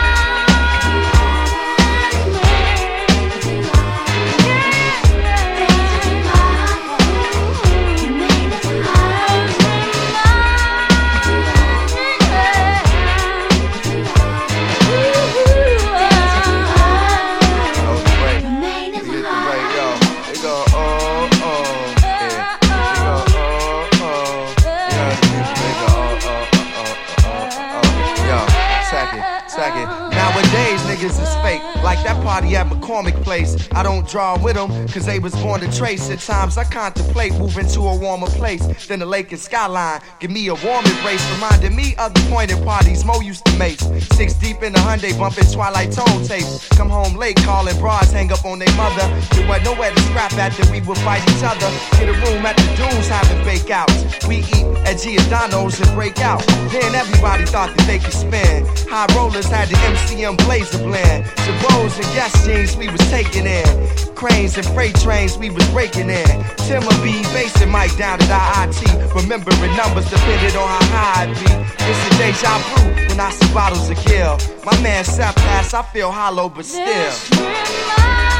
Place. 33.31 33.69
I 33.71 33.85
don't 33.85 34.09
draw 34.09 34.37
with 34.43 34.57
them, 34.57 34.71
cause 34.89 35.07
they 35.07 35.21
was 35.21 35.33
born 35.37 35.61
to 35.61 35.71
trace. 35.71 36.11
At 36.11 36.19
times 36.19 36.59
I 36.59 36.65
contemplate 36.65 37.33
moving 37.35 37.69
to 37.69 37.81
a 37.83 37.97
warmer 37.97 38.27
place 38.27 38.67
than 38.89 38.99
the 38.99 39.07
lake 39.07 39.31
and 39.31 39.41
skyline. 39.41 40.01
Give 40.19 40.33
me 40.33 40.49
a 40.49 40.55
warm 40.55 40.85
embrace, 40.85 41.25
reminding 41.35 41.77
me 41.77 41.95
of 41.95 42.13
the 42.13 42.27
pointed 42.29 42.61
parties 42.65 43.05
Mo 43.05 43.21
used 43.21 43.45
to 43.45 43.57
make. 43.57 43.79
Six 44.19 44.35
deep 44.35 44.65
in 44.65 44.73
the 44.73 44.81
Hyundai, 44.81 45.17
bumping 45.17 45.45
Twilight 45.45 45.93
Tone 45.93 46.25
tapes. 46.25 46.67
Come 46.71 46.91
home 46.91 47.15
late, 47.15 47.37
calling 47.45 47.79
bras, 47.79 48.11
hang 48.11 48.33
up 48.33 48.45
on 48.45 48.59
their 48.59 48.75
mother. 48.75 49.07
There 49.31 49.47
wasn't 49.47 49.67
nowhere 49.67 49.95
to 49.95 50.01
scrap 50.11 50.33
at 50.33 50.51
that 50.59 50.69
we 50.73 50.81
would 50.81 50.99
fight 50.99 51.23
each 51.31 51.45
other. 51.45 51.71
Get 52.03 52.09
a 52.09 52.19
room 52.27 52.45
at 52.45 52.57
the 52.57 52.67
dunes, 52.75 53.07
having 53.07 53.45
fake 53.45 53.71
outs. 53.71 54.27
We 54.27 54.39
eat 54.39 54.67
at 54.91 54.99
Giordano's 54.99 55.79
and 55.79 55.95
break 55.95 56.19
out. 56.19 56.45
Then 56.75 56.97
everybody 56.97 57.47
thought 57.47 57.77
that 57.77 57.87
they 57.87 58.01
could 58.01 58.13
spin. 58.13 58.67
High 58.91 59.07
rollers 59.15 59.47
had 59.47 59.69
the 59.69 59.77
MCM 59.77 60.37
blazer 60.47 60.79
blend. 60.79 61.27
Sabros 61.47 61.95
and 61.95 62.11
gas 62.17 62.35
jeans 62.45 62.77
we 62.77 62.89
was 62.89 62.99
taking 63.03 63.20
in. 63.27 64.15
Cranes 64.15 64.57
and 64.57 64.67
freight 64.69 64.95
trains 64.97 65.37
we 65.37 65.51
was 65.51 65.69
breaking 65.71 66.09
in. 66.09 66.45
Timber 66.57 66.95
B, 67.03 67.23
basing 67.35 67.71
Mike 67.71 67.97
down 67.97 68.19
at 68.23 68.73
IIT. 68.73 69.15
Remembering 69.15 69.77
numbers 69.77 70.09
depended 70.09 70.57
on 70.57 70.67
how 70.67 70.85
high 70.97 71.25
it 71.25 71.35
be. 71.35 71.53
It's 71.85 72.07
a 72.07 72.19
deja 72.19 72.59
vu 72.59 73.09
when 73.09 73.21
I 73.21 73.31
see 73.31 73.53
bottles 73.53 73.91
of 73.91 73.99
kill. 73.99 74.39
My 74.65 74.81
man 74.83 75.05
Seth 75.05 75.37
pass, 75.37 75.75
I 75.75 75.83
feel 75.83 76.11
hollow 76.11 76.49
but 76.49 76.65
still. 76.65 78.40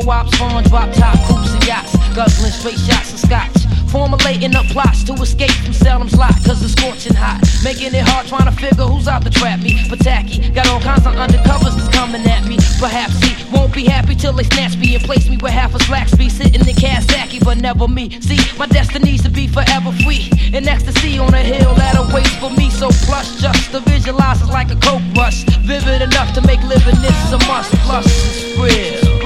Farm 0.00 0.64
drop 0.64 0.90
top 0.94 1.16
coops 1.26 1.52
and 1.52 1.66
yachts, 1.66 1.92
guzzling 2.14 2.52
straight 2.52 2.78
shots 2.78 3.12
of 3.12 3.18
scotch. 3.18 3.52
Formulating 3.88 4.56
up 4.56 4.64
plots 4.66 5.04
to 5.04 5.12
escape 5.12 5.50
from 5.50 5.74
Salem's 5.74 6.16
lot, 6.16 6.32
cause 6.46 6.62
it's 6.62 6.72
scorching 6.72 7.12
hot. 7.12 7.44
Making 7.62 7.92
it 7.94 8.08
hard 8.08 8.26
trying 8.26 8.48
to 8.48 8.52
figure 8.52 8.84
who's 8.84 9.06
out 9.06 9.22
to 9.22 9.28
trap 9.28 9.60
me. 9.60 9.84
But 9.90 10.00
tacky, 10.00 10.48
got 10.52 10.66
all 10.68 10.80
kinds 10.80 11.04
of 11.04 11.12
undercovers 11.12 11.76
that's 11.76 11.94
coming 11.94 12.24
at 12.24 12.46
me. 12.48 12.56
Perhaps 12.80 13.20
he 13.20 13.36
won't 13.52 13.74
be 13.74 13.84
happy 13.84 14.14
till 14.14 14.32
they 14.32 14.44
snatch 14.44 14.78
me 14.78 14.94
and 14.94 15.04
place 15.04 15.28
me 15.28 15.36
where 15.36 15.52
half 15.52 15.74
a 15.74 15.78
slacks 15.80 16.14
be 16.14 16.30
sitting 16.30 16.66
in 16.66 16.74
Kazaki, 16.74 17.44
but 17.44 17.58
never 17.58 17.86
me. 17.86 18.18
See, 18.20 18.40
my 18.58 18.66
destiny's 18.66 19.22
to 19.24 19.30
be 19.30 19.46
forever 19.46 19.92
free. 20.04 20.30
In 20.54 20.66
ecstasy 20.66 21.18
on 21.18 21.34
a 21.34 21.44
hill 21.44 21.74
that 21.74 21.98
awaits 21.98 22.34
for 22.36 22.48
me. 22.48 22.70
So 22.70 22.88
plush, 23.04 23.36
just 23.42 23.72
to 23.72 23.80
visualize 23.80 24.40
is 24.40 24.48
like 24.48 24.70
a 24.70 24.76
coke 24.76 25.02
rush. 25.14 25.44
Vivid 25.68 26.00
enough 26.00 26.32
to 26.32 26.40
make 26.46 26.62
living 26.62 26.96
this 27.02 27.32
a 27.32 27.38
must. 27.46 27.70
Plus, 27.84 28.06
it's 28.08 28.56
real, 28.56 29.21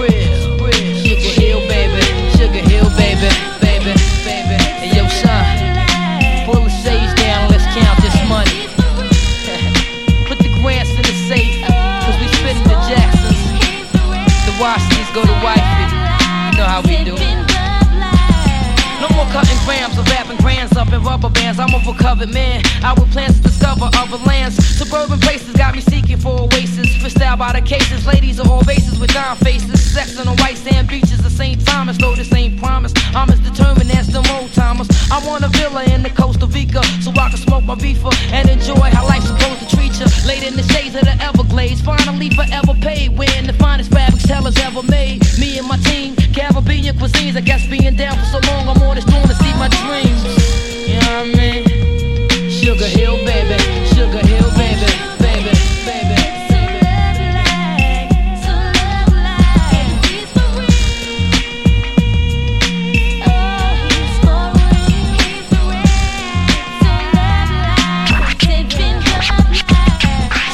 more 19.66 19.74
in 20.92 21.02
rubber 21.02 21.30
bands. 21.30 21.58
I'm 21.58 21.72
a 21.72 21.80
recovered 21.86 22.32
man. 22.32 22.62
I 22.82 22.92
with 22.94 23.10
plans 23.12 23.36
to 23.36 23.42
discover 23.42 23.88
other 23.94 24.18
lands. 24.24 24.56
Suburban 24.64 25.20
places 25.20 25.54
got 25.56 25.74
me 25.74 25.80
seeking 25.80 26.18
for 26.18 26.46
oasis. 26.46 26.96
For 27.02 27.10
style 27.10 27.36
by 27.36 27.52
the 27.52 27.60
cases. 27.60 28.06
Ladies 28.06 28.40
are 28.40 28.48
all 28.48 28.62
races 28.62 28.98
with 28.98 29.12
dime 29.12 29.36
faces. 29.38 29.80
Sex 29.80 30.18
on 30.18 30.26
the 30.26 30.34
white 30.42 30.56
sand 30.56 30.88
beaches 30.88 31.24
of 31.24 31.32
St. 31.32 31.64
Thomas. 31.66 31.96
Though 31.98 32.14
this 32.14 32.32
ain't 32.32 32.60
promise. 32.60 32.92
I'm 33.14 33.30
as 33.30 33.40
determined 33.40 33.90
as 33.92 34.08
the 34.08 34.18
old 34.34 34.52
timers. 34.52 34.88
I 35.10 35.24
want 35.26 35.44
a 35.44 35.48
villa 35.48 35.84
in 35.84 36.02
the 36.02 36.10
Costa 36.10 36.46
Rica. 36.46 36.82
So 37.02 37.10
I 37.10 37.30
can 37.30 37.38
smoke 37.38 37.64
my 37.64 37.74
reefer 37.74 38.10
and 38.32 38.48
enjoy 38.48 38.90
how 38.90 39.06
life's 39.06 39.28
supposed 39.28 39.60
to 39.60 39.76
treat 39.76 39.98
you. 39.98 40.06
Laid 40.26 40.42
in 40.42 40.56
the 40.56 40.66
shades 40.74 40.94
of 40.94 41.02
the 41.02 41.16
Everglades. 41.22 41.80
Finally 41.80 42.30
forever 42.30 42.74
paid. 42.80 43.16
Wearing 43.16 43.46
the 43.46 43.54
finest 43.54 43.90
fabrics 43.90 44.26
tellers 44.26 44.56
ever 44.58 44.82
made. 44.82 45.22
Me 45.38 45.58
and 45.58 45.66
my 45.66 45.78
team. 45.78 46.16
Caribbean 46.34 46.96
cuisines. 46.96 47.36
I 47.36 47.40
guess 47.40 47.66
being 47.66 47.96
down 47.96 48.16
for 48.18 48.26
so 48.26 48.38
long. 48.50 48.68
I'm 48.68 48.82
on 48.82 48.96
this 48.96 49.04
to 49.04 49.34
see 49.34 49.52
my 49.54 49.68
dreams. 49.68 50.85
You 51.06 51.12
know 51.12 51.18
what 51.20 51.38
I 51.38 51.38
mean? 51.38 52.50
Sugar 52.50 52.88
Hill, 52.88 53.16
baby. 53.24 53.56
Sugar 53.94 54.26
Hill, 54.26 54.50
baby. 54.58 54.90
Baby, 55.22 55.54
baby. 55.86 56.18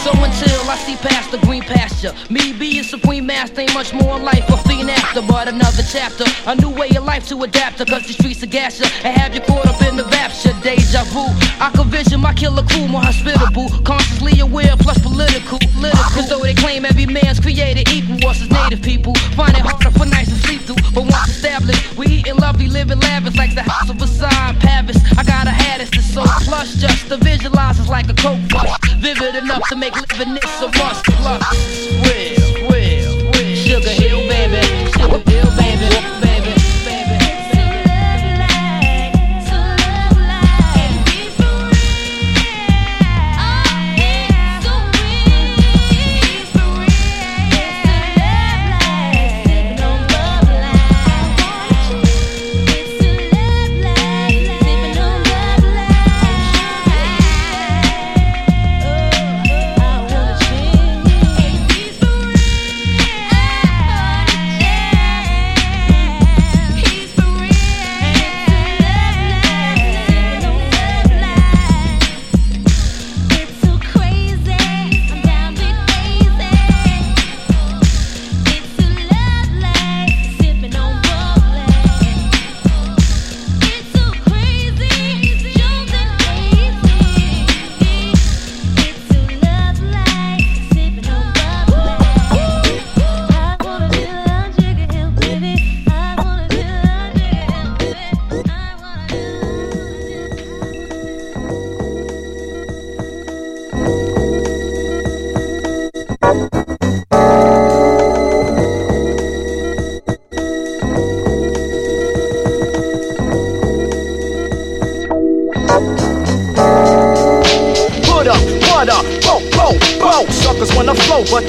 So 0.04 0.10
until 0.12 0.68
I 0.68 0.76
see 0.84 0.96
past 0.96 1.30
the 1.30 1.38
green 1.38 1.62
pasture, 2.02 2.32
me 2.32 2.52
being 2.52 2.82
supreme 2.82 3.26
master 3.26 3.60
ain't 3.60 3.74
much 3.74 3.92
more 3.92 4.16
in 4.16 4.24
life. 4.24 4.48
A 4.48 4.56
fiend 4.68 4.90
after, 4.90 5.22
but 5.22 5.48
another 5.48 5.82
chapter. 5.82 6.24
A 6.46 6.54
new 6.56 6.70
way 6.70 6.90
of 6.90 7.04
life 7.04 7.28
to 7.28 7.42
adapt 7.42 7.78
to, 7.78 7.84
cause 7.84 8.06
the 8.06 8.12
streets 8.12 8.42
are 8.42 8.46
gas 8.46 8.80
ya 8.80 8.86
and 9.04 9.16
have 9.18 9.34
you 9.34 9.40
caught 9.40 9.66
up 9.66 9.80
in 9.82 9.96
the 9.96 10.04
rapture. 10.04 10.52
Deja 10.62 11.04
vu. 11.04 11.24
I 11.60 11.70
can 11.74 11.88
vision 11.88 12.20
my 12.20 12.34
killer 12.34 12.62
crew 12.64 12.88
more 12.88 13.02
hospitable, 13.02 13.68
consciously 13.84 14.40
aware, 14.40 14.76
plus 14.78 14.98
political. 14.98 15.58
political. 15.58 16.04
Cause 16.14 16.28
though 16.28 16.40
they 16.40 16.54
claim 16.54 16.84
every 16.84 17.06
man's 17.06 17.40
created 17.40 17.88
equal, 17.88 18.28
us 18.28 18.42
as 18.42 18.50
native 18.50 18.82
people 18.82 19.14
find 19.36 19.56
it 19.56 19.62
harder 19.62 19.90
for 19.90 20.06
nights 20.06 20.30
to 20.30 20.36
sleep 20.46 20.62
through. 20.62 20.82
But 20.94 21.04
once 21.04 21.28
established, 21.28 21.96
we 21.96 22.06
eating 22.06 22.36
lovely, 22.36 22.68
living 22.68 23.00
lavish 23.00 23.36
like 23.36 23.54
the 23.54 23.62
house 23.62 23.88
of 23.90 23.96
Versailles 23.96 24.50
in 24.50 24.56
Paris. 24.56 24.98
I 25.18 25.24
got 25.24 25.46
a 25.46 25.50
hat, 25.50 25.80
it's 25.80 25.92
so 26.12 26.22
plush, 26.44 26.74
just 26.74 27.08
to 27.08 27.16
visualize 27.16 27.78
it's 27.78 27.88
like 27.88 28.08
a 28.08 28.14
coke 28.14 28.40
rush. 28.52 28.72
Vivid 28.98 29.34
enough 29.36 29.66
to 29.68 29.76
make 29.76 29.94
living 29.94 30.34
this 30.34 30.62
a 30.62 30.68
must. 30.78 31.04
Plus, 31.04 31.91
real, 32.01 32.41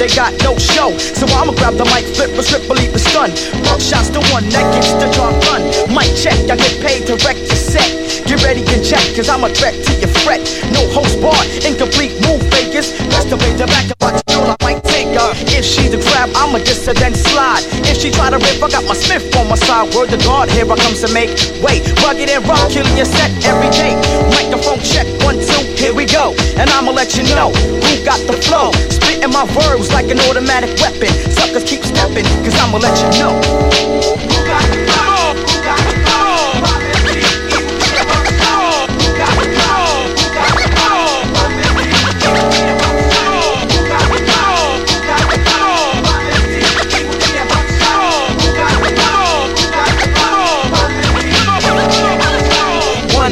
they 0.03 0.11
got 0.15 0.35
no 0.43 0.59
show. 0.59 0.91
So 0.99 1.23
I'ma 1.31 1.55
grab 1.55 1.79
the 1.79 1.87
mic, 1.95 2.03
flip 2.11 2.35
a 2.35 2.43
strip, 2.43 2.67
believe 2.67 2.91
the 2.91 2.99
stun. 2.99 3.31
Buckshot's 3.63 4.11
the 4.11 4.19
one 4.35 4.43
that 4.51 4.67
gets 4.75 4.91
the 4.99 5.07
job 5.15 5.31
done. 5.47 5.63
Mic 5.95 6.11
check, 6.19 6.35
I 6.51 6.59
get 6.59 6.75
paid 6.83 7.07
to 7.07 7.15
wreck 7.23 7.39
your 7.39 7.55
set. 7.55 7.87
Get 8.27 8.43
ready 8.43 8.67
and 8.67 8.83
check, 8.83 8.99
cause 9.15 9.31
I'm 9.31 9.47
a 9.47 9.49
threat 9.49 9.71
to 9.71 9.91
your 10.03 10.11
fret. 10.27 10.43
No 10.75 10.83
host 10.91 11.23
bar, 11.23 11.39
incomplete 11.63 12.19
move 12.27 12.43
fakers. 12.51 12.91
Best 13.15 13.31
to 13.31 13.39
the 13.39 13.63
back 13.63 13.87
of 13.87 13.97
my 14.03 14.11
I 14.43 14.57
might 14.59 14.83
take 14.83 15.15
her. 15.15 15.31
If 15.55 15.63
she 15.63 15.87
the 15.87 16.03
grab, 16.03 16.35
I'ma 16.35 16.59
diss 16.59 16.83
her, 16.87 16.93
then 16.93 17.15
slide. 17.15 17.63
If 17.87 18.03
she 18.03 18.11
try 18.11 18.27
to 18.27 18.39
rip, 18.43 18.59
I 18.59 18.67
got 18.67 18.83
my 18.83 18.95
Smith 18.99 19.23
on 19.39 19.47
my 19.47 19.55
side. 19.55 19.87
Word 19.95 20.11
to 20.11 20.19
God, 20.27 20.51
here 20.51 20.67
I 20.67 20.75
come 20.75 20.95
to 20.99 21.09
make 21.15 21.31
way. 21.63 21.79
Rugged 22.03 22.27
and 22.27 22.43
rough, 22.43 22.67
killing 22.67 22.97
your 22.99 23.07
set 23.07 23.31
every 23.47 23.71
day. 23.71 23.95
Microphone 24.35 24.83
check, 24.83 25.07
one, 25.23 25.39
two, 25.39 25.63
here 25.79 25.95
we 25.95 26.03
go. 26.03 26.35
And 26.59 26.67
I'ma 26.75 26.91
let 26.91 27.15
you 27.15 27.23
know 27.31 27.55
who 27.55 27.91
got 28.03 28.19
the 28.27 28.35
flow. 28.43 29.02
Spitting 29.23 29.39
my 29.39 29.45
verbs 29.53 29.89
like 29.93 30.11
an 30.11 30.19
automatic 30.19 30.77
weapon. 30.81 31.07
Suckers 31.31 31.63
keep 31.63 31.81
stepping, 31.81 32.25
cause 32.43 32.55
I'ma 32.59 32.77
let 32.77 32.99
you 32.99 33.19
know. 33.21 33.63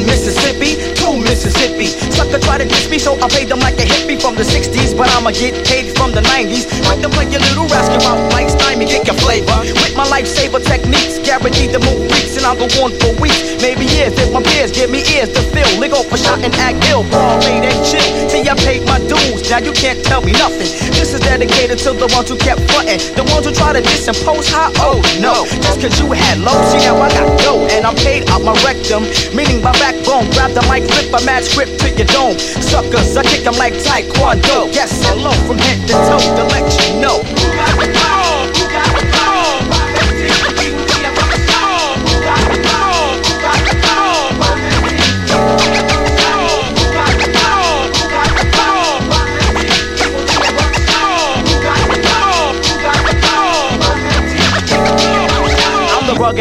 Mississippi, 0.06 0.74
two 0.94 1.16
Mississippi. 1.16 1.86
Sucker 1.86 2.38
try 2.38 2.58
to 2.58 2.64
diss 2.64 2.88
me, 2.90 2.98
so 2.98 3.14
I 3.20 3.28
paid 3.28 3.48
them 3.48 3.60
like 3.60 3.78
a 3.78 3.84
hippie 3.84 4.20
from 4.20 4.31
the 4.42 4.58
60s, 4.58 4.90
but 4.96 5.06
I'ma 5.14 5.30
get 5.30 5.54
paid 5.66 5.94
from 5.94 6.10
the 6.10 6.20
90s. 6.34 6.66
Like 6.90 6.98
to 7.02 7.08
play 7.08 7.30
your 7.30 7.38
little 7.46 7.66
rascal 7.70 8.02
Mike's 8.34 8.58
time 8.58 8.82
and 8.82 8.90
get 8.90 9.06
your 9.06 9.14
flavor. 9.22 9.54
With 9.78 9.94
my 9.94 10.02
lifesaver 10.10 10.58
techniques, 10.58 11.22
guaranteed 11.22 11.70
to 11.70 11.78
move 11.78 12.10
weeks, 12.10 12.34
and 12.34 12.42
I'll 12.42 12.58
go 12.58 12.66
on 12.82 12.90
for 12.98 13.14
weeks, 13.22 13.38
maybe 13.62 13.86
years. 13.86 14.18
If 14.18 14.34
my 14.34 14.42
peers 14.42 14.72
give 14.74 14.90
me 14.90 15.06
ears 15.14 15.30
to 15.38 15.42
fill, 15.54 15.70
lick 15.78 15.92
off 15.94 16.10
a 16.10 16.18
shot 16.18 16.42
and 16.42 16.50
act 16.58 16.82
ill. 16.90 17.06
Ball 17.06 17.38
made 17.46 17.70
and 17.70 17.78
chill. 17.86 18.02
See, 18.26 18.42
I 18.42 18.54
paid 18.66 18.82
my 18.82 18.98
dues, 19.06 19.46
now 19.46 19.62
you 19.62 19.70
can't 19.70 20.02
tell 20.02 20.22
me 20.22 20.32
nothing. 20.32 20.66
This 20.98 21.14
is 21.14 21.20
dedicated 21.20 21.78
to 21.86 21.94
the 21.94 22.10
ones 22.10 22.26
who 22.26 22.36
kept 22.36 22.66
frontin', 22.66 22.98
the 23.14 23.22
ones 23.30 23.46
who 23.46 23.54
try 23.54 23.72
to 23.72 23.80
diss 23.80 24.10
and 24.10 24.18
high. 24.50 24.74
Oh 24.82 24.98
no, 25.22 25.46
just 25.62 25.78
cause 25.78 25.94
you 26.02 26.10
had 26.10 26.42
low, 26.42 26.58
see 26.66 26.82
now 26.82 26.98
I 26.98 27.08
got 27.14 27.30
dough, 27.38 27.62
and 27.70 27.86
I'm 27.86 27.94
paid 28.02 28.26
out 28.30 28.42
my 28.42 28.58
rectum, 28.66 29.06
meaning 29.36 29.62
my 29.62 29.72
backbone. 29.78 30.26
Grab 30.34 30.50
the 30.50 30.66
mic, 30.66 30.82
flip 30.90 31.14
a 31.14 31.22
mad 31.24 31.44
script 31.44 31.78
to 31.78 31.94
your 31.94 32.10
dome. 32.10 32.34
Suckers, 32.38 33.14
I 33.16 33.22
kick 33.22 33.46
'em 33.46 33.54
like 33.54 33.74
Taekwondo. 33.86 34.31
Yes, 34.34 35.04
hello 35.04 35.30
from 35.46 35.58
head 35.58 35.86
to 35.88 35.92
toe 35.92 36.36
to 36.36 36.44
let 36.44 36.64
you 36.88 37.02
know. 37.02 37.41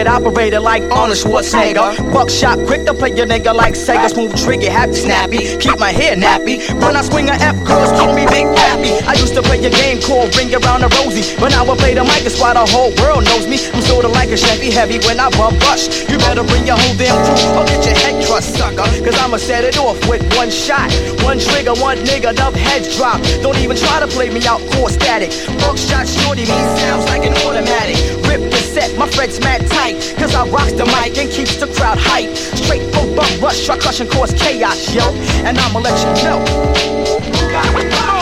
Rugged 0.01 0.25
operator 0.25 0.59
like 0.59 0.81
Arnold 0.89 1.17
Schwarzenegger. 1.17 1.93
Buckshot, 2.11 2.57
quick 2.65 2.85
to 2.85 2.93
play 2.93 3.13
your 3.13 3.27
nigga 3.27 3.53
like 3.53 3.75
Sega. 3.75 4.09
Smooth 4.09 4.33
trigger, 4.43 4.71
happy 4.71 4.93
snappy. 4.93 5.57
Keep 5.57 5.77
my 5.77 5.91
hair 5.91 6.15
nappy. 6.15 6.57
When 6.81 6.95
I 6.95 7.01
swing 7.03 7.29
a 7.29 7.33
F, 7.33 7.53
girls 7.63 7.91
call 7.91 8.15
me 8.15 8.25
Big 8.25 8.49
Pappy. 8.57 8.97
I 9.05 9.13
used 9.13 9.35
to 9.35 9.43
play 9.43 9.63
a 9.63 9.69
game 9.69 10.01
called 10.01 10.35
Ring 10.35 10.49
Around 10.55 10.81
the 10.81 10.89
Rosie. 10.97 11.37
But 11.37 11.51
now 11.51 11.69
I 11.69 11.77
play 11.77 11.93
the 11.93 12.03
mic, 12.03 12.25
it's 12.25 12.41
why 12.41 12.53
the 12.53 12.65
whole 12.65 12.89
world 12.97 13.25
knows 13.25 13.45
me. 13.45 13.61
I'm 13.73 13.81
sorta 13.81 14.07
like 14.07 14.29
a 14.29 14.37
Chevy 14.37 14.71
heavy 14.71 14.97
when 15.05 15.19
I 15.19 15.29
bump 15.37 15.61
rush. 15.69 15.85
You 16.09 16.17
better 16.17 16.43
bring 16.43 16.65
your 16.65 16.77
whole 16.81 16.97
damn 16.97 17.21
crew 17.21 17.61
or 17.61 17.65
get 17.69 17.85
your 17.85 17.97
head 18.01 18.25
crushed, 18.25 18.57
sucker. 18.57 18.89
Cause 19.05 19.17
I'ma 19.21 19.37
set 19.37 19.65
it 19.65 19.77
off 19.77 20.01
with 20.09 20.25
one 20.33 20.49
shot. 20.49 20.89
One 21.21 21.37
trigger, 21.37 21.77
one 21.77 21.97
nigga, 22.09 22.33
dub 22.33 22.55
heads 22.55 22.97
drop. 22.97 23.21
Don't 23.45 23.57
even 23.61 23.77
try 23.77 23.99
to 23.99 24.07
play 24.07 24.33
me 24.33 24.41
out, 24.47 24.61
core 24.73 24.89
static. 24.89 25.29
Buckshot 25.61 26.07
shorty, 26.07 26.41
me 26.49 26.57
sounds 26.81 27.05
like 27.05 27.21
an 27.21 27.37
automatic. 27.45 28.20
Rip 28.31 28.49
the 28.49 28.55
set, 28.55 28.97
my 28.97 29.09
fret's 29.09 29.41
mad 29.41 29.67
tight. 29.67 30.15
Cause 30.17 30.33
I 30.33 30.47
rocks 30.47 30.71
the 30.71 30.85
mic 30.85 31.17
and 31.17 31.29
keeps 31.29 31.57
the 31.57 31.67
crowd 31.67 31.97
hype. 31.99 32.33
Straight 32.33 32.83
from 32.93 33.13
bump 33.13 33.41
rush, 33.41 33.65
try 33.65 33.77
crush 33.77 33.99
and 33.99 34.09
cause 34.09 34.31
chaos, 34.31 34.95
yo. 34.95 35.03
And 35.43 35.57
I'ma 35.57 35.79
let 35.79 35.99
you 35.99 36.23
know. 36.23 38.20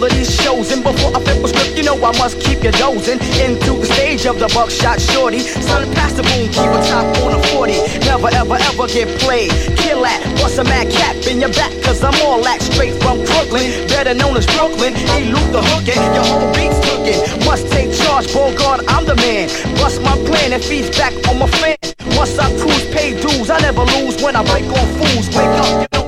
Melodies 0.00 0.36
chosen 0.38 0.82
before 0.82 1.12
I 1.14 1.20
flip 1.20 1.44
a 1.44 1.48
script. 1.48 1.76
You 1.76 1.84
know 1.84 1.96
I 1.96 2.12
must 2.16 2.40
keep 2.40 2.64
you 2.64 2.72
dozing 2.72 3.20
into 3.44 3.76
the 3.76 3.86
stage 3.86 4.24
of 4.24 4.38
the 4.38 4.48
buckshot 4.48 5.00
shorty. 5.00 5.40
Son, 5.40 5.92
past 5.92 6.16
the 6.16 6.22
boom, 6.22 6.48
keep 6.48 6.70
a 6.72 6.80
top 6.88 7.04
on 7.20 7.36
a 7.36 7.42
40. 7.52 7.72
Never 8.08 8.28
ever 8.32 8.56
ever 8.56 8.86
get 8.88 9.08
played. 9.20 9.50
Kill 9.76 10.00
that, 10.02 10.20
bust 10.40 10.58
a 10.58 10.64
mad 10.64 10.90
cap 10.90 11.16
in 11.28 11.40
your 11.40 11.52
back, 11.52 11.72
cause 11.84 12.02
I'm 12.02 12.16
all 12.24 12.42
that 12.42 12.62
straight 12.62 12.96
from 13.02 13.20
Brooklyn. 13.24 13.68
Better 13.88 14.14
known 14.14 14.36
as 14.36 14.46
Brooklyn. 14.56 14.96
Elude 15.20 15.52
the 15.52 15.60
hookin', 15.60 16.00
your 16.16 16.24
whole 16.24 16.48
beat's 16.56 16.80
cooking. 16.88 17.20
Must 17.44 17.68
take 17.68 17.92
charge, 17.92 18.32
Bogart, 18.32 18.80
I'm 18.88 19.04
the 19.04 19.16
man. 19.16 19.48
Bust 19.76 20.00
my 20.00 20.16
plan 20.24 20.52
and 20.52 20.64
feeds 20.64 20.88
back 20.96 21.12
on 21.28 21.38
my 21.38 21.48
fan. 21.60 21.76
Once 22.16 22.38
I 22.38 22.48
cruise, 22.56 22.86
pay 22.94 23.12
dues, 23.20 23.50
I 23.50 23.60
never 23.60 23.84
lose 23.84 24.16
when 24.22 24.34
I 24.34 24.42
break 24.48 24.64
on 24.64 24.86
fools. 24.96 25.28
Wake 25.36 25.56
up, 25.60 25.68
you 25.82 25.88
snooze. 25.88 25.99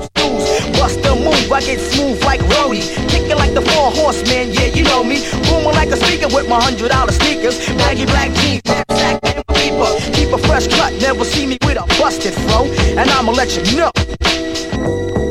Bust 0.83 1.01
the 1.01 1.15
move, 1.15 1.49
I 1.49 1.61
get 1.61 1.79
smooth 1.79 2.21
like 2.25 2.41
Roadie. 2.41 2.83
Kicking 3.07 3.37
like 3.37 3.53
the 3.53 3.61
four 3.61 3.89
horsemen, 3.91 4.51
yeah, 4.51 4.65
you 4.65 4.83
know 4.83 5.01
me. 5.01 5.23
Booming 5.47 5.75
like 5.79 5.87
a 5.91 5.95
speaker 5.95 6.27
with 6.27 6.49
my 6.49 6.61
hundred 6.61 6.89
dollar 6.89 7.13
sneakers. 7.13 7.57
Baggy 7.77 8.05
black 8.05 8.33
jeans, 8.33 8.65
knapsack, 8.65 9.23
and 9.23 9.39
a 9.39 9.43
beeper. 9.45 10.13
Keep 10.13 10.33
a 10.33 10.37
fresh 10.39 10.67
cut, 10.67 10.91
never 10.99 11.23
see 11.23 11.47
me 11.47 11.57
with 11.63 11.77
a 11.77 11.85
busted 11.97 12.33
flow. 12.33 12.65
And 12.99 13.09
I'ma 13.09 13.31
let 13.31 13.55
you 13.55 13.77
know. 13.77 15.22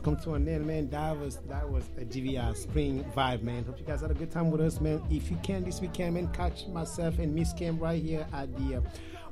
Must 0.00 0.04
come 0.04 0.32
to 0.32 0.34
an 0.34 0.48
end, 0.48 0.66
man. 0.66 0.88
That 0.90 1.18
was 1.18 1.36
that 1.48 1.68
was 1.68 1.84
a 1.98 2.04
GVR 2.04 2.56
spring 2.56 3.04
vibe, 3.14 3.42
man. 3.42 3.64
Hope 3.64 3.78
you 3.78 3.84
guys 3.84 4.00
had 4.00 4.10
a 4.10 4.14
good 4.14 4.30
time 4.30 4.50
with 4.50 4.60
us, 4.60 4.80
man. 4.80 5.02
If 5.10 5.30
you 5.30 5.38
can 5.42 5.64
this 5.64 5.80
weekend, 5.80 6.14
man, 6.14 6.28
catch 6.28 6.66
myself 6.68 7.18
and 7.18 7.34
Miss 7.34 7.52
Cam 7.52 7.78
right 7.78 8.02
here 8.02 8.26
at 8.32 8.54
the 8.56 8.76
uh, 8.76 8.80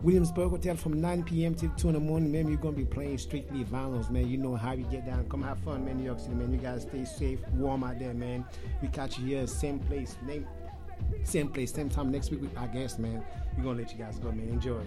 Williamsburg 0.03 0.51
Hotel 0.51 0.77
from 0.77 1.01
9 1.01 1.24
p.m. 1.24 1.55
till 1.55 1.70
2 1.70 1.89
in 1.89 1.95
the 1.95 2.01
morning, 2.01 2.31
man. 2.31 2.49
You're 2.49 2.59
gonna 2.59 2.77
be 2.77 2.85
playing 2.85 3.19
strictly 3.19 3.65
vinyls, 3.65 4.11
man. 4.11 4.28
You 4.28 4.36
know 4.36 4.57
how 4.57 4.74
we 4.74 4.82
get 4.85 5.07
down. 5.07 5.28
Come 5.28 5.43
have 5.43 5.59
fun, 5.61 5.85
man. 5.85 5.99
New 5.99 6.05
York 6.05 6.20
City, 6.20 6.35
man. 6.35 6.53
You 6.53 6.59
guys 6.59 6.82
stay 6.82 7.05
safe, 7.05 7.40
warm 7.55 7.85
out 7.85 7.99
there, 7.99 8.15
man. 8.15 8.45
We 8.82 8.89
catch 8.89 9.19
you 9.19 9.27
here, 9.27 9.47
same 9.47 9.78
place, 9.78 10.16
name, 10.27 10.47
same 11.24 11.49
place, 11.49 11.73
same 11.73 11.89
time 11.89 12.11
next 12.11 12.31
week 12.31 12.40
I 12.57 12.66
guess, 12.66 12.99
man. 12.99 13.24
We're 13.57 13.65
gonna 13.65 13.78
let 13.78 13.93
you 13.93 13.99
guys 13.99 14.19
go, 14.19 14.31
man. 14.31 14.49
Enjoy. 14.49 14.82